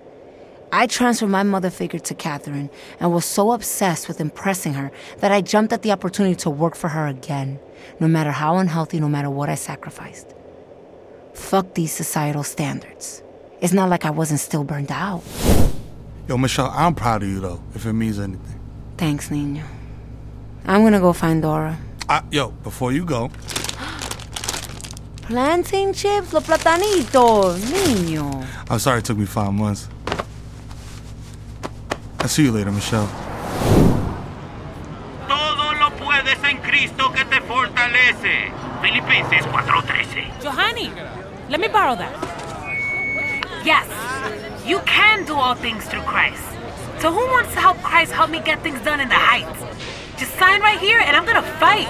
I 0.71 0.85
transferred 0.87 1.29
my 1.29 1.43
mother 1.43 1.69
figure 1.69 1.99
to 1.99 2.13
Catherine 2.13 2.69
and 2.99 3.11
was 3.11 3.25
so 3.25 3.53
obsessed 3.53 4.07
with 4.07 4.21
impressing 4.21 4.73
her 4.73 4.91
that 5.19 5.31
I 5.31 5.41
jumped 5.41 5.73
at 5.73 5.81
the 5.81 5.91
opportunity 5.91 6.35
to 6.35 6.49
work 6.49 6.75
for 6.75 6.89
her 6.89 7.07
again, 7.07 7.59
no 7.99 8.07
matter 8.07 8.31
how 8.31 8.57
unhealthy, 8.57 8.99
no 8.99 9.09
matter 9.09 9.29
what 9.29 9.49
I 9.49 9.55
sacrificed. 9.55 10.35
Fuck 11.33 11.73
these 11.73 11.91
societal 11.91 12.43
standards. 12.43 13.23
It's 13.61 13.73
not 13.73 13.89
like 13.89 14.05
I 14.05 14.11
wasn't 14.11 14.41
still 14.41 14.63
burned 14.63 14.91
out. 14.91 15.23
Yo, 16.27 16.37
Michelle, 16.37 16.71
I'm 16.75 16.93
proud 16.93 17.23
of 17.23 17.29
you, 17.29 17.39
though, 17.39 17.63
if 17.73 17.85
it 17.85 17.93
means 17.93 18.19
anything. 18.19 18.59
Thanks, 18.97 19.31
Nino. 19.31 19.63
I'm 20.65 20.83
gonna 20.83 20.99
go 20.99 21.13
find 21.13 21.41
Dora. 21.41 21.77
Uh, 22.07 22.21
yo, 22.31 22.49
before 22.49 22.91
you 22.91 23.05
go, 23.05 23.31
Plantain 25.29 25.93
chips, 25.93 26.33
los 26.33 26.43
platanitos, 26.43 27.59
niño. 27.59 28.43
I'm 28.67 28.79
sorry 28.79 28.97
it 28.97 29.05
took 29.05 29.15
me 29.15 29.27
five 29.27 29.53
months. 29.53 29.87
I'll 32.19 32.27
see 32.27 32.45
you 32.45 32.51
later, 32.51 32.71
Michelle. 32.71 33.07
Todo 35.27 35.73
lo 35.79 35.91
puedes 35.99 36.43
en 36.43 36.57
Cristo 36.57 37.11
que 37.11 37.23
te 37.25 37.41
fortalece. 37.41 38.51
Filipenses 38.81 39.45
4:13. 39.51 40.31
Johanny, 40.41 40.91
let 41.47 41.59
me 41.59 41.67
borrow 41.67 41.95
that. 41.95 42.11
Yes, 43.63 43.85
you 44.65 44.79
can 44.87 45.25
do 45.25 45.35
all 45.35 45.53
things 45.53 45.85
through 45.85 46.05
Christ. 46.07 46.41
So 47.01 47.11
who 47.11 47.23
wants 47.29 47.53
to 47.53 47.59
help 47.61 47.77
Christ 47.83 48.13
help 48.13 48.31
me 48.31 48.39
get 48.39 48.63
things 48.63 48.81
done 48.81 48.99
in 48.99 49.09
the 49.09 49.13
Heights? 49.13 49.61
Just 50.17 50.35
sign 50.39 50.59
right 50.61 50.79
here 50.79 50.97
and 50.97 51.15
I'm 51.15 51.25
gonna 51.27 51.45
fight. 51.59 51.87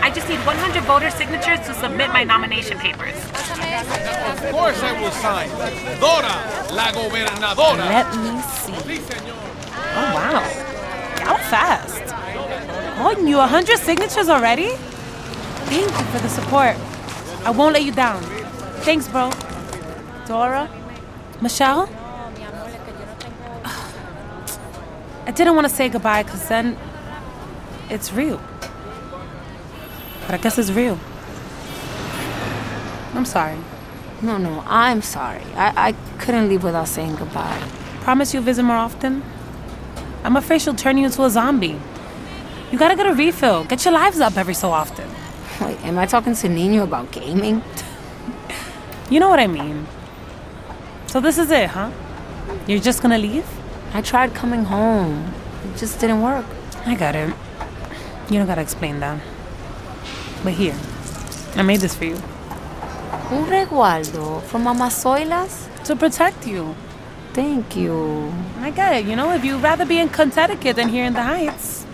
I 0.00 0.10
just 0.10 0.28
need 0.28 0.38
100 0.46 0.82
voter 0.84 1.10
signatures 1.10 1.60
to 1.66 1.74
submit 1.74 2.10
my 2.10 2.24
nomination 2.24 2.78
papers. 2.78 3.14
Of 3.14 4.50
course 4.52 4.82
I 4.82 4.92
will 5.00 5.10
sign. 5.10 5.48
Dora, 6.00 6.34
la 6.72 6.92
gobernadora. 6.92 7.84
Let 7.84 8.16
me 8.16 8.40
see. 8.40 9.00
Oh, 10.00 10.14
wow. 10.14 10.42
Y'all 11.24 11.38
fast. 11.50 12.02
Oh, 13.00 13.14
you 13.26 13.36
100 13.36 13.78
signatures 13.78 14.28
already? 14.28 14.70
Thank 15.68 15.90
you 15.90 16.04
for 16.12 16.18
the 16.18 16.28
support. 16.28 16.76
I 17.44 17.50
won't 17.50 17.74
let 17.74 17.84
you 17.84 17.92
down. 17.92 18.22
Thanks, 18.82 19.08
bro. 19.08 19.30
Dora? 20.26 20.68
Michelle? 21.40 21.88
I 25.26 25.32
didn't 25.34 25.54
want 25.54 25.68
to 25.68 25.74
say 25.74 25.88
goodbye 25.88 26.22
because 26.22 26.48
then 26.48 26.76
it's 27.90 28.12
real. 28.12 28.40
But 30.28 30.34
I 30.34 30.38
guess 30.42 30.58
it's 30.58 30.70
real. 30.70 30.98
I'm 33.14 33.24
sorry. 33.24 33.56
No, 34.20 34.36
no, 34.36 34.62
I'm 34.66 35.00
sorry. 35.00 35.42
I, 35.54 35.88
I 35.88 35.92
couldn't 36.18 36.50
leave 36.50 36.64
without 36.64 36.86
saying 36.86 37.16
goodbye. 37.16 37.66
Promise 38.02 38.34
you'll 38.34 38.42
visit 38.42 38.62
more 38.62 38.76
often? 38.76 39.22
I'm 40.24 40.36
afraid 40.36 40.60
she'll 40.60 40.74
turn 40.74 40.98
you 40.98 41.06
into 41.06 41.24
a 41.24 41.30
zombie. 41.30 41.80
You 42.70 42.78
gotta 42.78 42.94
get 42.94 43.06
a 43.06 43.14
refill. 43.14 43.64
Get 43.64 43.86
your 43.86 43.94
lives 43.94 44.20
up 44.20 44.36
every 44.36 44.52
so 44.52 44.70
often. 44.70 45.08
Wait, 45.62 45.82
am 45.82 45.98
I 45.98 46.04
talking 46.04 46.34
to 46.34 46.48
Nino 46.50 46.84
about 46.84 47.10
gaming? 47.10 47.62
You 49.10 49.20
know 49.20 49.30
what 49.30 49.40
I 49.40 49.46
mean. 49.46 49.86
So 51.06 51.18
this 51.18 51.38
is 51.38 51.50
it, 51.50 51.70
huh? 51.70 51.90
You're 52.66 52.80
just 52.80 53.00
gonna 53.00 53.16
leave? 53.16 53.46
I 53.94 54.02
tried 54.02 54.34
coming 54.34 54.64
home. 54.64 55.32
It 55.64 55.78
just 55.78 55.98
didn't 55.98 56.20
work. 56.20 56.44
I 56.84 56.94
got 56.94 57.16
it. 57.16 57.32
You 58.28 58.36
don't 58.38 58.46
gotta 58.46 58.60
explain 58.60 59.00
that. 59.00 59.18
But 60.44 60.52
here, 60.52 60.76
I 61.56 61.62
made 61.62 61.80
this 61.80 61.94
for 61.94 62.04
you. 62.04 62.16
Un 63.30 63.44
reguardo 63.46 64.42
from 64.42 64.64
Mama 64.64 64.86
Zoilas? 64.86 65.68
to 65.88 65.96
protect 65.96 66.46
you. 66.46 66.74
Thank 67.32 67.74
you. 67.74 68.30
I 68.60 68.70
get 68.70 68.92
it. 68.92 69.06
You 69.06 69.16
know, 69.16 69.32
if 69.32 69.42
you'd 69.42 69.62
rather 69.62 69.86
be 69.86 69.98
in 69.98 70.10
Connecticut 70.10 70.76
than 70.76 70.90
here 70.90 71.04
in 71.04 71.14
the 71.14 71.22
Heights, 71.22 71.86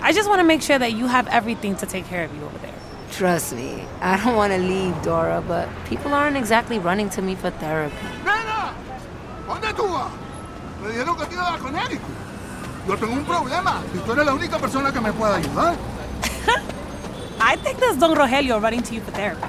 I 0.00 0.12
just 0.12 0.26
want 0.26 0.40
to 0.40 0.44
make 0.44 0.62
sure 0.62 0.78
that 0.78 0.92
you 0.92 1.06
have 1.06 1.28
everything 1.28 1.76
to 1.76 1.86
take 1.86 2.06
care 2.06 2.24
of 2.24 2.34
you 2.34 2.42
over 2.44 2.58
there. 2.58 2.80
Trust 3.10 3.54
me, 3.54 3.84
I 4.00 4.16
don't 4.16 4.36
want 4.36 4.54
to 4.54 4.58
leave, 4.58 4.94
Dora, 5.02 5.44
but 5.46 5.68
people 5.84 6.14
aren't 6.14 6.38
exactly 6.38 6.78
running 6.78 7.10
to 7.10 7.20
me 7.20 7.34
for 7.34 7.50
therapy. 7.50 7.94
¡Nena! 8.24 8.72
¿Dónde 9.46 9.74
tú 9.74 9.84
vas? 9.92 10.10
Me 10.82 10.88
dijeron 10.88 11.14
que 11.18 11.26
te 11.26 11.34
ibas 11.34 11.52
a 11.52 11.58
Connecticut. 11.58 12.00
Yo 12.88 12.96
tengo 12.96 13.12
un 13.12 13.24
problema 13.24 13.82
y 13.94 13.98
tú 13.98 14.12
eres 14.12 14.24
la 14.24 14.32
única 14.32 14.58
persona 14.58 14.90
que 14.90 15.00
me 15.00 15.12
puede 15.12 15.34
ayudar. 15.34 15.76
I 17.44 17.56
think 17.56 17.80
that's 17.80 17.96
Don 17.98 18.16
Rogelio 18.16 18.62
running 18.62 18.82
to 18.84 18.94
you 18.94 19.00
for 19.00 19.10
therapy. 19.10 19.48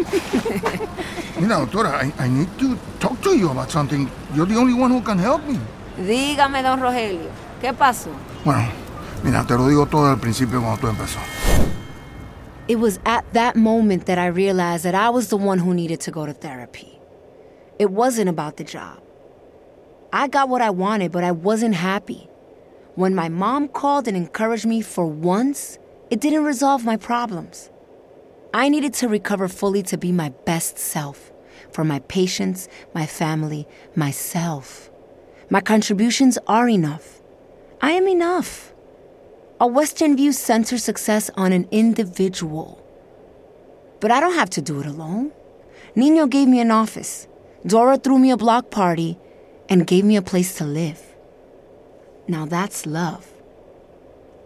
Mira, 1.40 1.56
doctora, 1.66 1.92
I, 1.92 2.12
I 2.18 2.28
need 2.28 2.48
to 2.58 2.78
talk 2.98 3.20
to 3.22 3.36
you 3.36 3.50
about 3.50 3.70
something. 3.70 4.10
You're 4.34 4.46
the 4.46 4.56
only 4.56 4.72
one 4.72 4.90
who 4.90 5.02
can 5.02 5.18
help 5.18 5.44
me. 5.46 5.58
Dígame, 5.98 6.62
don 6.62 6.80
Rogelio, 6.80 7.30
¿qué 7.60 7.74
pasó? 7.74 8.10
Bueno, 8.42 8.70
mira, 9.22 9.44
te 9.46 9.54
lo 9.54 9.68
digo 9.68 9.86
todo 9.86 10.06
al 10.10 10.18
principio 10.18 10.62
cuando 10.62 10.80
tú 10.80 10.88
empezó. 10.88 11.18
It 12.68 12.76
was 12.78 12.98
at 13.04 13.24
that 13.34 13.54
moment 13.54 14.06
that 14.06 14.18
I 14.18 14.26
realized 14.28 14.84
that 14.84 14.94
I 14.94 15.10
was 15.10 15.28
the 15.28 15.36
one 15.36 15.58
who 15.58 15.74
needed 15.74 16.00
to 16.02 16.10
go 16.10 16.24
to 16.24 16.32
therapy. 16.32 16.98
It 17.78 17.90
wasn't 17.90 18.30
about 18.30 18.56
the 18.56 18.64
job. 18.64 18.98
I 20.12 20.26
got 20.28 20.48
what 20.48 20.62
I 20.62 20.70
wanted, 20.70 21.12
but 21.12 21.22
I 21.22 21.32
wasn't 21.32 21.74
happy. 21.74 22.28
When 22.94 23.14
my 23.14 23.28
mom 23.28 23.68
called 23.68 24.08
and 24.08 24.16
encouraged 24.16 24.66
me 24.66 24.80
for 24.80 25.06
once, 25.06 25.78
it 26.10 26.20
didn't 26.20 26.44
resolve 26.44 26.84
my 26.84 26.96
problems. 26.96 27.70
I 28.52 28.68
needed 28.68 28.94
to 28.94 29.08
recover 29.08 29.46
fully 29.46 29.82
to 29.84 29.96
be 29.96 30.10
my 30.10 30.30
best 30.44 30.76
self 30.76 31.30
for 31.72 31.84
my 31.84 32.00
patients, 32.00 32.68
my 32.94 33.06
family, 33.06 33.66
myself. 33.94 34.90
My 35.50 35.60
contributions 35.60 36.36
are 36.48 36.68
enough. 36.68 37.22
I 37.80 37.92
am 37.92 38.08
enough. 38.08 38.72
A 39.60 39.66
Western 39.66 40.16
view 40.16 40.32
centers 40.32 40.82
success 40.82 41.30
on 41.36 41.52
an 41.52 41.68
individual. 41.70 42.84
But 44.00 44.10
I 44.10 44.18
don't 44.18 44.34
have 44.34 44.50
to 44.50 44.62
do 44.62 44.80
it 44.80 44.86
alone. 44.86 45.30
Nino 45.94 46.26
gave 46.26 46.48
me 46.48 46.60
an 46.60 46.70
office. 46.70 47.28
Dora 47.66 47.98
threw 47.98 48.18
me 48.18 48.30
a 48.30 48.36
block 48.36 48.70
party 48.70 49.18
and 49.68 49.86
gave 49.86 50.04
me 50.04 50.16
a 50.16 50.22
place 50.22 50.54
to 50.56 50.64
live. 50.64 51.00
Now 52.26 52.46
that's 52.46 52.86
love. 52.86 53.26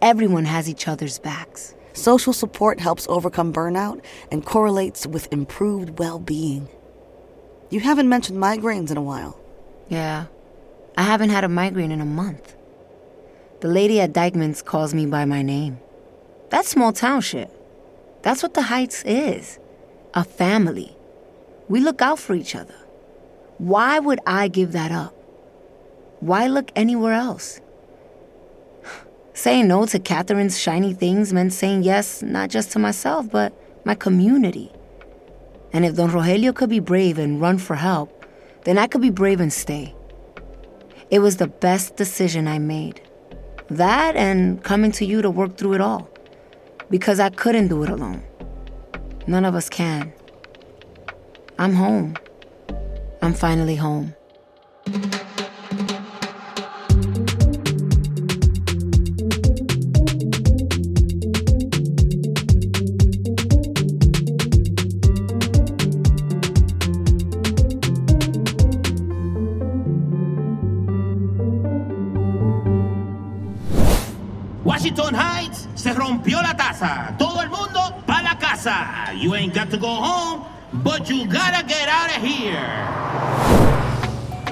Everyone 0.04 0.44
has 0.44 0.68
each 0.68 0.86
other's 0.86 1.18
backs. 1.18 1.74
Social 1.94 2.34
support 2.34 2.78
helps 2.78 3.06
overcome 3.08 3.54
burnout 3.54 4.04
and 4.30 4.44
correlates 4.44 5.06
with 5.06 5.32
improved 5.32 5.98
well 5.98 6.18
being. 6.18 6.68
You 7.70 7.80
haven't 7.80 8.10
mentioned 8.10 8.38
migraines 8.38 8.90
in 8.90 8.98
a 8.98 9.02
while. 9.02 9.40
Yeah, 9.88 10.26
I 10.94 11.04
haven't 11.04 11.30
had 11.30 11.42
a 11.42 11.48
migraine 11.48 11.90
in 11.90 12.02
a 12.02 12.04
month. 12.04 12.54
The 13.60 13.68
lady 13.68 13.98
at 13.98 14.12
Dyckman's 14.12 14.60
calls 14.60 14.92
me 14.92 15.06
by 15.06 15.24
my 15.24 15.40
name. 15.40 15.80
That's 16.50 16.68
small 16.68 16.92
town 16.92 17.22
shit. 17.22 17.50
That's 18.20 18.42
what 18.42 18.52
the 18.52 18.60
Heights 18.60 19.02
is 19.06 19.58
a 20.12 20.22
family. 20.22 20.94
We 21.70 21.80
look 21.80 22.02
out 22.02 22.18
for 22.18 22.34
each 22.34 22.54
other. 22.54 22.76
Why 23.56 24.00
would 24.00 24.20
I 24.26 24.48
give 24.48 24.72
that 24.72 24.92
up? 24.92 25.14
Why 26.20 26.46
look 26.46 26.70
anywhere 26.76 27.14
else? 27.14 27.62
Saying 29.34 29.66
no 29.66 29.84
to 29.86 29.98
Catherine's 29.98 30.58
shiny 30.58 30.94
things 30.94 31.32
meant 31.32 31.52
saying 31.52 31.82
yes 31.82 32.22
not 32.22 32.50
just 32.50 32.70
to 32.72 32.78
myself, 32.78 33.28
but 33.28 33.52
my 33.84 33.96
community. 33.96 34.72
And 35.72 35.84
if 35.84 35.96
Don 35.96 36.10
Rogelio 36.10 36.54
could 36.54 36.70
be 36.70 36.78
brave 36.78 37.18
and 37.18 37.40
run 37.40 37.58
for 37.58 37.74
help, 37.74 38.24
then 38.62 38.78
I 38.78 38.86
could 38.86 39.02
be 39.02 39.10
brave 39.10 39.40
and 39.40 39.52
stay. 39.52 39.92
It 41.10 41.18
was 41.18 41.36
the 41.36 41.48
best 41.48 41.96
decision 41.96 42.46
I 42.46 42.60
made. 42.60 43.02
That 43.70 44.14
and 44.14 44.62
coming 44.62 44.92
to 44.92 45.04
you 45.04 45.20
to 45.20 45.30
work 45.30 45.58
through 45.58 45.74
it 45.74 45.80
all. 45.80 46.08
Because 46.88 47.18
I 47.18 47.30
couldn't 47.30 47.68
do 47.68 47.82
it 47.82 47.90
alone. 47.90 48.22
None 49.26 49.44
of 49.44 49.56
us 49.56 49.68
can. 49.68 50.12
I'm 51.58 51.74
home. 51.74 52.14
I'm 53.20 53.34
finally 53.34 53.76
home. 53.76 54.14
Taza. 76.74 77.16
Todo 77.18 77.40
el 77.40 77.48
mundo 77.48 77.80
la 78.06 78.36
casa. 78.38 79.12
You 79.14 79.34
ain't 79.34 79.54
got 79.54 79.70
to 79.70 79.76
go 79.76 79.88
home, 79.88 80.44
but 80.82 81.08
you 81.08 81.26
gotta 81.26 81.64
get 81.66 81.88
out 81.88 82.16
of 82.16 82.22
here. 82.22 82.60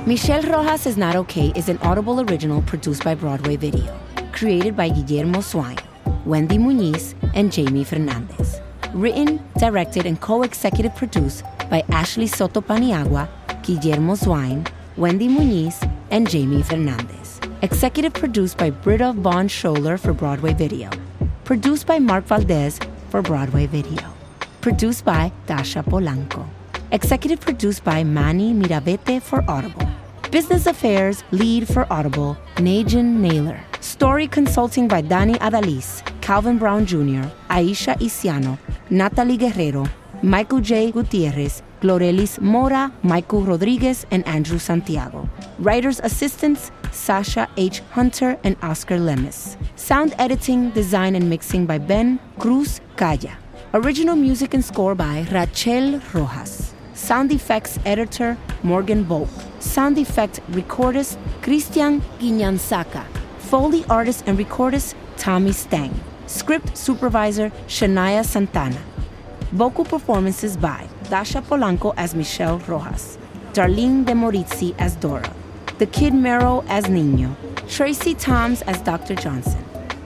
Michelle 0.06 0.42
Rojas 0.42 0.86
is 0.86 0.96
Not 0.96 1.16
Okay 1.16 1.52
is 1.54 1.68
an 1.68 1.78
Audible 1.78 2.20
original 2.20 2.62
produced 2.62 3.04
by 3.04 3.14
Broadway 3.14 3.56
Video. 3.56 3.96
Created 4.32 4.76
by 4.76 4.88
Guillermo 4.88 5.40
Swain, 5.40 5.76
Wendy 6.24 6.58
Muniz, 6.58 7.14
and 7.34 7.52
Jamie 7.52 7.84
Fernandez. 7.84 8.60
Written, 8.92 9.40
directed, 9.58 10.06
and 10.06 10.20
co 10.20 10.42
executive 10.42 10.94
produced 10.96 11.44
by 11.70 11.84
Ashley 11.90 12.26
Soto 12.26 12.60
Paniagua, 12.60 13.28
Guillermo 13.62 14.16
Swain, 14.16 14.66
Wendy 14.96 15.28
Muniz, 15.28 15.88
and 16.10 16.28
Jamie 16.28 16.62
Fernandez. 16.62 17.40
Executive 17.62 18.12
produced 18.12 18.58
by 18.58 18.70
Britta 18.70 19.12
Von 19.12 19.46
Scholler 19.48 19.98
for 19.98 20.12
Broadway 20.12 20.52
Video. 20.52 20.90
Produced 21.52 21.86
by 21.86 21.98
Mark 21.98 22.24
Valdez 22.24 22.80
for 23.10 23.20
Broadway 23.20 23.66
Video. 23.66 24.00
Produced 24.62 25.04
by 25.04 25.30
Dascha 25.46 25.84
Polanco. 25.84 26.46
Executive 26.92 27.40
produced 27.40 27.84
by 27.84 28.02
Manny 28.02 28.54
Mirabete 28.54 29.20
for 29.20 29.44
Audible. 29.46 29.86
Business 30.30 30.66
Affairs 30.66 31.24
lead 31.30 31.68
for 31.68 31.86
Audible, 31.92 32.38
Najin 32.56 33.20
Naylor. 33.20 33.60
Story 33.80 34.26
consulting 34.28 34.88
by 34.88 35.02
Danny 35.02 35.34
Adalis, 35.34 36.00
Calvin 36.22 36.56
Brown 36.56 36.86
Jr., 36.86 37.28
Aisha 37.50 38.00
Isiano, 38.00 38.58
Natalie 38.88 39.36
Guerrero, 39.36 39.84
Michael 40.22 40.60
J. 40.60 40.90
Gutierrez, 40.90 41.62
Glorelis 41.82 42.40
Mora, 42.40 42.90
Michael 43.02 43.42
Rodriguez, 43.42 44.06
and 44.10 44.26
Andrew 44.26 44.58
Santiago. 44.58 45.28
Writers' 45.58 46.00
assistants 46.02 46.70
Sasha 46.92 47.46
H. 47.58 47.80
Hunter 47.90 48.38
and 48.42 48.56
Oscar 48.62 48.96
Lemes. 48.96 49.56
Sound 49.82 50.14
editing, 50.16 50.70
design, 50.70 51.16
and 51.16 51.28
mixing 51.28 51.66
by 51.66 51.76
Ben 51.76 52.20
Cruz 52.38 52.80
Calla. 52.96 53.36
Original 53.74 54.14
music 54.14 54.54
and 54.54 54.64
score 54.64 54.94
by 54.94 55.26
Rachel 55.32 56.00
Rojas. 56.14 56.72
Sound 56.94 57.32
effects 57.32 57.80
editor 57.84 58.38
Morgan 58.62 59.02
Volk. 59.02 59.28
Sound 59.58 59.98
effect 59.98 60.38
recordist 60.52 61.18
Christian 61.42 62.00
Guinanzaca. 62.20 63.04
Foley 63.50 63.84
artist 63.90 64.22
and 64.28 64.38
recordist 64.38 64.94
Tommy 65.16 65.50
Stang. 65.50 65.92
Script 66.28 66.76
supervisor 66.78 67.50
Shania 67.66 68.24
Santana. 68.24 68.80
Vocal 69.50 69.84
performances 69.84 70.56
by 70.56 70.86
Dascha 71.10 71.42
Polanco 71.42 71.92
as 71.96 72.14
Michelle 72.14 72.60
Rojas, 72.68 73.18
Darlene 73.52 74.04
Demorizi 74.04 74.76
as 74.78 74.94
Dora, 74.94 75.34
The 75.78 75.86
Kid 75.86 76.14
Mero 76.14 76.62
as 76.68 76.88
Nino, 76.88 77.34
Tracie 77.66 78.14
Thoms 78.14 78.62
as 78.62 78.80
Dr. 78.82 79.16
Johnson, 79.16 79.64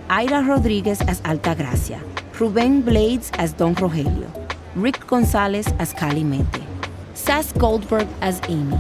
Ira 0.09 0.41
Rodriguez 0.41 1.01
as 1.09 1.21
Altagracia, 1.23 1.99
Ruben 2.39 2.81
Blades 2.81 3.33
as 3.39 3.53
Don 3.53 3.75
Rogelio, 3.75 4.31
Rick 4.77 5.05
Gonzalez 5.05 5.67
as 5.81 5.93
Calimete, 5.93 6.63
Sass 7.15 7.53
Goldberg 7.53 8.07
as 8.21 8.41
Amy, 8.49 8.79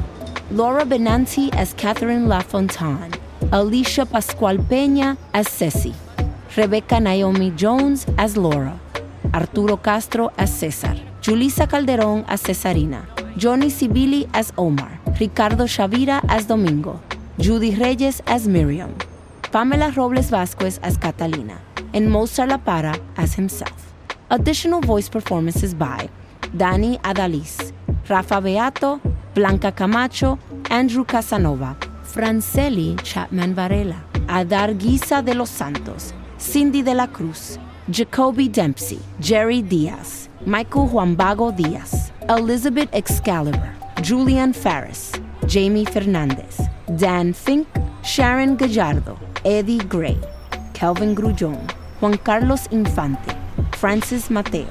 Laura 0.53 0.85
Benanti 0.85 1.53
as 1.57 1.75
Catherine 1.75 2.29
LaFontaine, 2.29 3.11
Alicia 3.51 4.07
Pascual 4.07 4.59
Peña 4.59 5.17
as 5.35 5.49
Ceci, 5.49 5.93
Rebecca 6.57 7.01
Naomi 7.01 7.51
Jones 7.57 8.07
as 8.19 8.37
Laura, 8.37 8.79
Arturo 9.35 9.77
Castro 9.77 10.31
as 10.39 10.51
Cesar, 10.51 10.95
Julissa 11.21 11.69
Calderon 11.69 12.25
as 12.29 12.41
Cesarina, 12.41 13.05
Johnny 13.37 13.67
Sibilly 13.67 14.29
as 14.33 14.53
Omar, 14.57 15.01
Ricardo 15.19 15.65
Chavira 15.65 16.21
as 16.29 16.47
Domingo, 16.47 17.01
Judy 17.41 17.75
Reyes 17.75 18.23
as 18.29 18.47
Miriam, 18.47 18.95
Pamela 19.53 19.91
Robles 19.93 20.31
Vasquez 20.31 20.79
as 20.83 20.97
Catalina, 20.97 21.59
and 21.95 22.11
Mozart 22.11 22.49
La 22.51 22.59
Para 22.59 22.99
as 23.17 23.35
himself. 23.35 23.95
Additional 24.31 24.81
voice 24.81 25.09
performances 25.09 25.73
by 25.73 26.09
Danny 26.57 26.99
Adalis, 26.99 27.73
Rafa 28.09 28.41
Beato, 28.41 29.01
Blanca 29.35 29.71
Camacho, 29.71 30.39
Andrew 30.71 31.05
Casanova, 31.05 31.77
Franceli 32.03 33.01
Chapman 33.03 33.55
Varela, 33.55 34.03
Adar 34.29 34.75
Guisa 34.75 35.23
de 35.25 35.35
los 35.35 35.51
Santos, 35.51 36.13
Cindy 36.39 36.83
de 36.83 36.95
la 36.95 37.07
Cruz, 37.07 37.59
Jacoby 37.91 38.49
Dempsey, 38.49 38.99
Jerry 39.21 39.63
Diaz, 39.63 40.29
Michael 40.45 40.89
Juan 40.89 41.17
Bago 41.17 41.55
Diaz, 41.57 42.11
Elizabeth 42.29 42.89
Excalibur, 42.93 43.73
Julian 44.03 44.53
Farris, 44.53 45.13
Jamie 45.47 45.85
Fernandez, 45.85 46.61
Dan 46.97 47.33
Fink, 47.33 47.69
Sharon 48.03 48.57
Gallardo, 48.57 49.17
Eddie 49.47 49.79
Gray, 49.79 50.19
Kelvin 50.75 51.15
Grullon, 51.15 51.71
Juan 52.01 52.19
Carlos 52.19 52.67
Infante, 52.73 53.33
Francis 53.77 54.29
Mateo, 54.29 54.67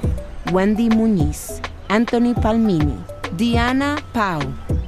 Wendy 0.51 0.89
Muñiz, 0.89 1.65
Anthony 1.87 2.33
Palmini, 2.33 2.97
Diana 3.37 3.97
Pau, 4.11 4.41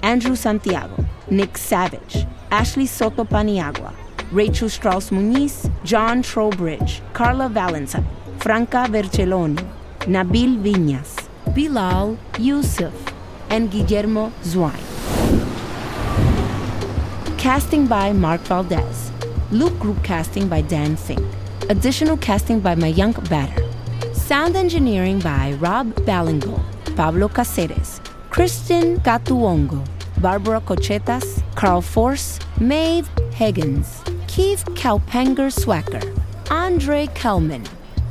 Andrew 0.03 0.35
Santiago, 0.35 1.05
Nick 1.31 1.57
Savage, 1.57 2.27
Ashley 2.51 2.85
Soto 2.85 3.23
Paniagua, 3.23 3.93
Rachel 4.33 4.67
Strauss 4.67 5.09
Muñiz, 5.09 5.71
John 5.85 6.21
Trowbridge, 6.21 7.01
Carla 7.13 7.47
Valentine, 7.47 8.05
Franca 8.39 8.87
Vercelloni, 8.89 9.65
Nabil 10.01 10.61
Viñas, 10.61 11.29
Bilal 11.55 12.17
Yusuf, 12.37 12.93
and 13.49 13.71
Guillermo 13.71 14.33
Zwain. 14.43 14.83
Casting 17.37 17.87
by 17.87 18.11
Mark 18.11 18.41
Valdez. 18.41 19.16
Loop 19.51 19.79
Group 19.79 20.03
casting 20.03 20.49
by 20.49 20.61
Dan 20.61 20.97
Fink. 20.97 21.23
Additional 21.69 22.17
casting 22.17 22.59
by 22.59 22.75
Mayank 22.75 23.29
Batter. 23.29 23.63
Sound 24.13 24.57
engineering 24.57 25.19
by 25.19 25.53
Rob 25.53 25.93
Ballingle, 26.05 26.61
Pablo 26.97 27.29
Caceres, 27.29 28.01
Kristen 28.29 28.99
Catuongo, 28.99 29.87
Barbara 30.19 30.59
Cochetas, 30.59 31.41
Carl 31.55 31.81
Force, 31.81 32.39
Maeve 32.59 33.07
Higgins, 33.31 34.03
Keith 34.27 34.65
Kalpanger 34.75 35.49
Swacker, 35.49 36.03
Andre 36.51 37.07
Kelman, 37.15 37.63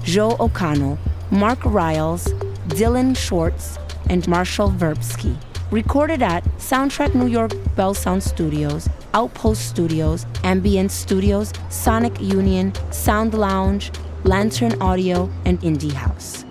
Joe 0.05 0.37
O'Connell, 0.41 0.99
Mark 1.31 1.63
Riles, 1.67 2.29
Dylan 2.69 3.15
Schwartz, 3.15 3.79
and 4.09 4.27
Marshall 4.27 4.71
Verbsky. 4.71 5.37
Recorded 5.71 6.23
at 6.23 6.45
Soundtrack 6.59 7.15
New 7.15 7.27
York 7.27 7.53
Bell 7.75 7.93
Sound 7.93 8.23
Studios, 8.23 8.89
Outpost 9.17 9.67
Studios, 9.67 10.27
Ambient 10.45 10.93
Studios, 10.93 11.51
Sonic 11.71 12.21
Union, 12.21 12.75
Sound 12.91 13.33
Lounge, 13.33 13.91
Lantern 14.25 14.79
Audio, 14.83 15.31
and 15.47 15.59
Indie 15.63 15.91
House. 15.91 16.45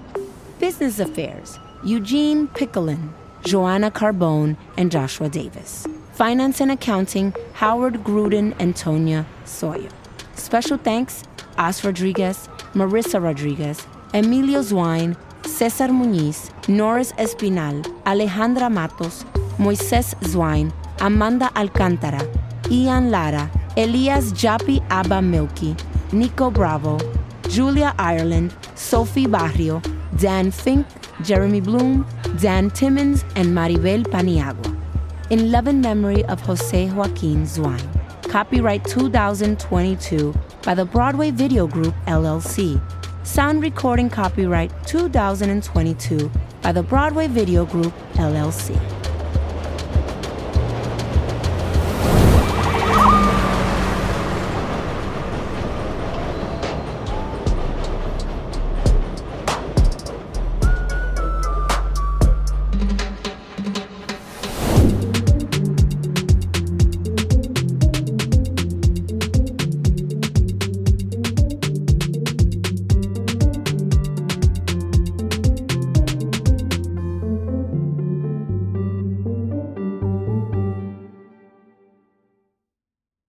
Business 0.60 1.00
Affairs 1.00 1.60
Eugene 1.84 2.48
Piccolin, 2.48 3.10
Joanna 3.44 3.92
Carbone, 3.92 4.58
and 4.78 4.92
Joshua 4.92 5.30
Davis. 5.30 5.86
Finance 6.14 6.60
and 6.60 6.72
Accounting 6.72 7.36
Howard 7.54 8.04
Gruden 8.04 8.56
and 8.58 8.74
Tonya 8.74 9.28
Sawyer. 9.44 9.92
Special 10.34 10.80
thanks 10.80 11.24
As 11.60 11.86
Rodriguez, 11.86 12.50
Marissa 12.74 13.22
Rodriguez, 13.22 13.86
Emilio 14.12 14.62
Zwine, 14.62 15.16
Cesar 15.44 15.90
Muñiz, 15.90 16.50
Norris 16.68 17.12
Espinal, 17.20 17.84
Alejandra 18.08 18.72
Matos, 18.72 19.24
Moisés 19.60 20.16
Zwine, 20.24 20.74
Amanda 21.00 21.52
Alcántara, 21.54 22.22
Ian 22.72 23.12
Lara, 23.12 23.50
Elias 23.78 24.32
Japi 24.34 24.84
Abba 24.90 25.22
Milky, 25.22 25.76
Nico 26.12 26.50
Bravo, 26.50 26.98
Julia 27.48 27.94
Ireland, 28.00 28.56
Sophie 28.74 29.28
Barrio, 29.28 29.82
Dan 30.18 30.50
Fink, 30.50 30.88
Jeremy 31.22 31.62
Bloom, 31.62 32.06
Dan 32.40 32.72
Timmons, 32.72 33.24
and 33.36 33.48
Maribel 33.48 34.04
Paniagua. 34.04 34.76
In 35.30 35.52
love 35.52 35.68
and 35.68 35.82
memory 35.82 36.26
of 36.26 36.42
Jose 36.42 36.90
Joaquin 36.92 37.44
Zwine. 37.44 37.88
Copyright 38.24 38.84
2022 38.86 40.34
by 40.64 40.74
the 40.74 40.86
Broadway 40.86 41.32
Video 41.32 41.68
Group 41.68 41.94
LLC. 42.08 42.82
Sound 43.26 43.62
recording 43.62 44.10
copyright 44.10 44.72
2022 44.88 46.32
by 46.62 46.72
the 46.72 46.84
Broadway 46.84 47.28
Video 47.28 47.66
Group 47.66 47.94
LLC. 48.14 49.05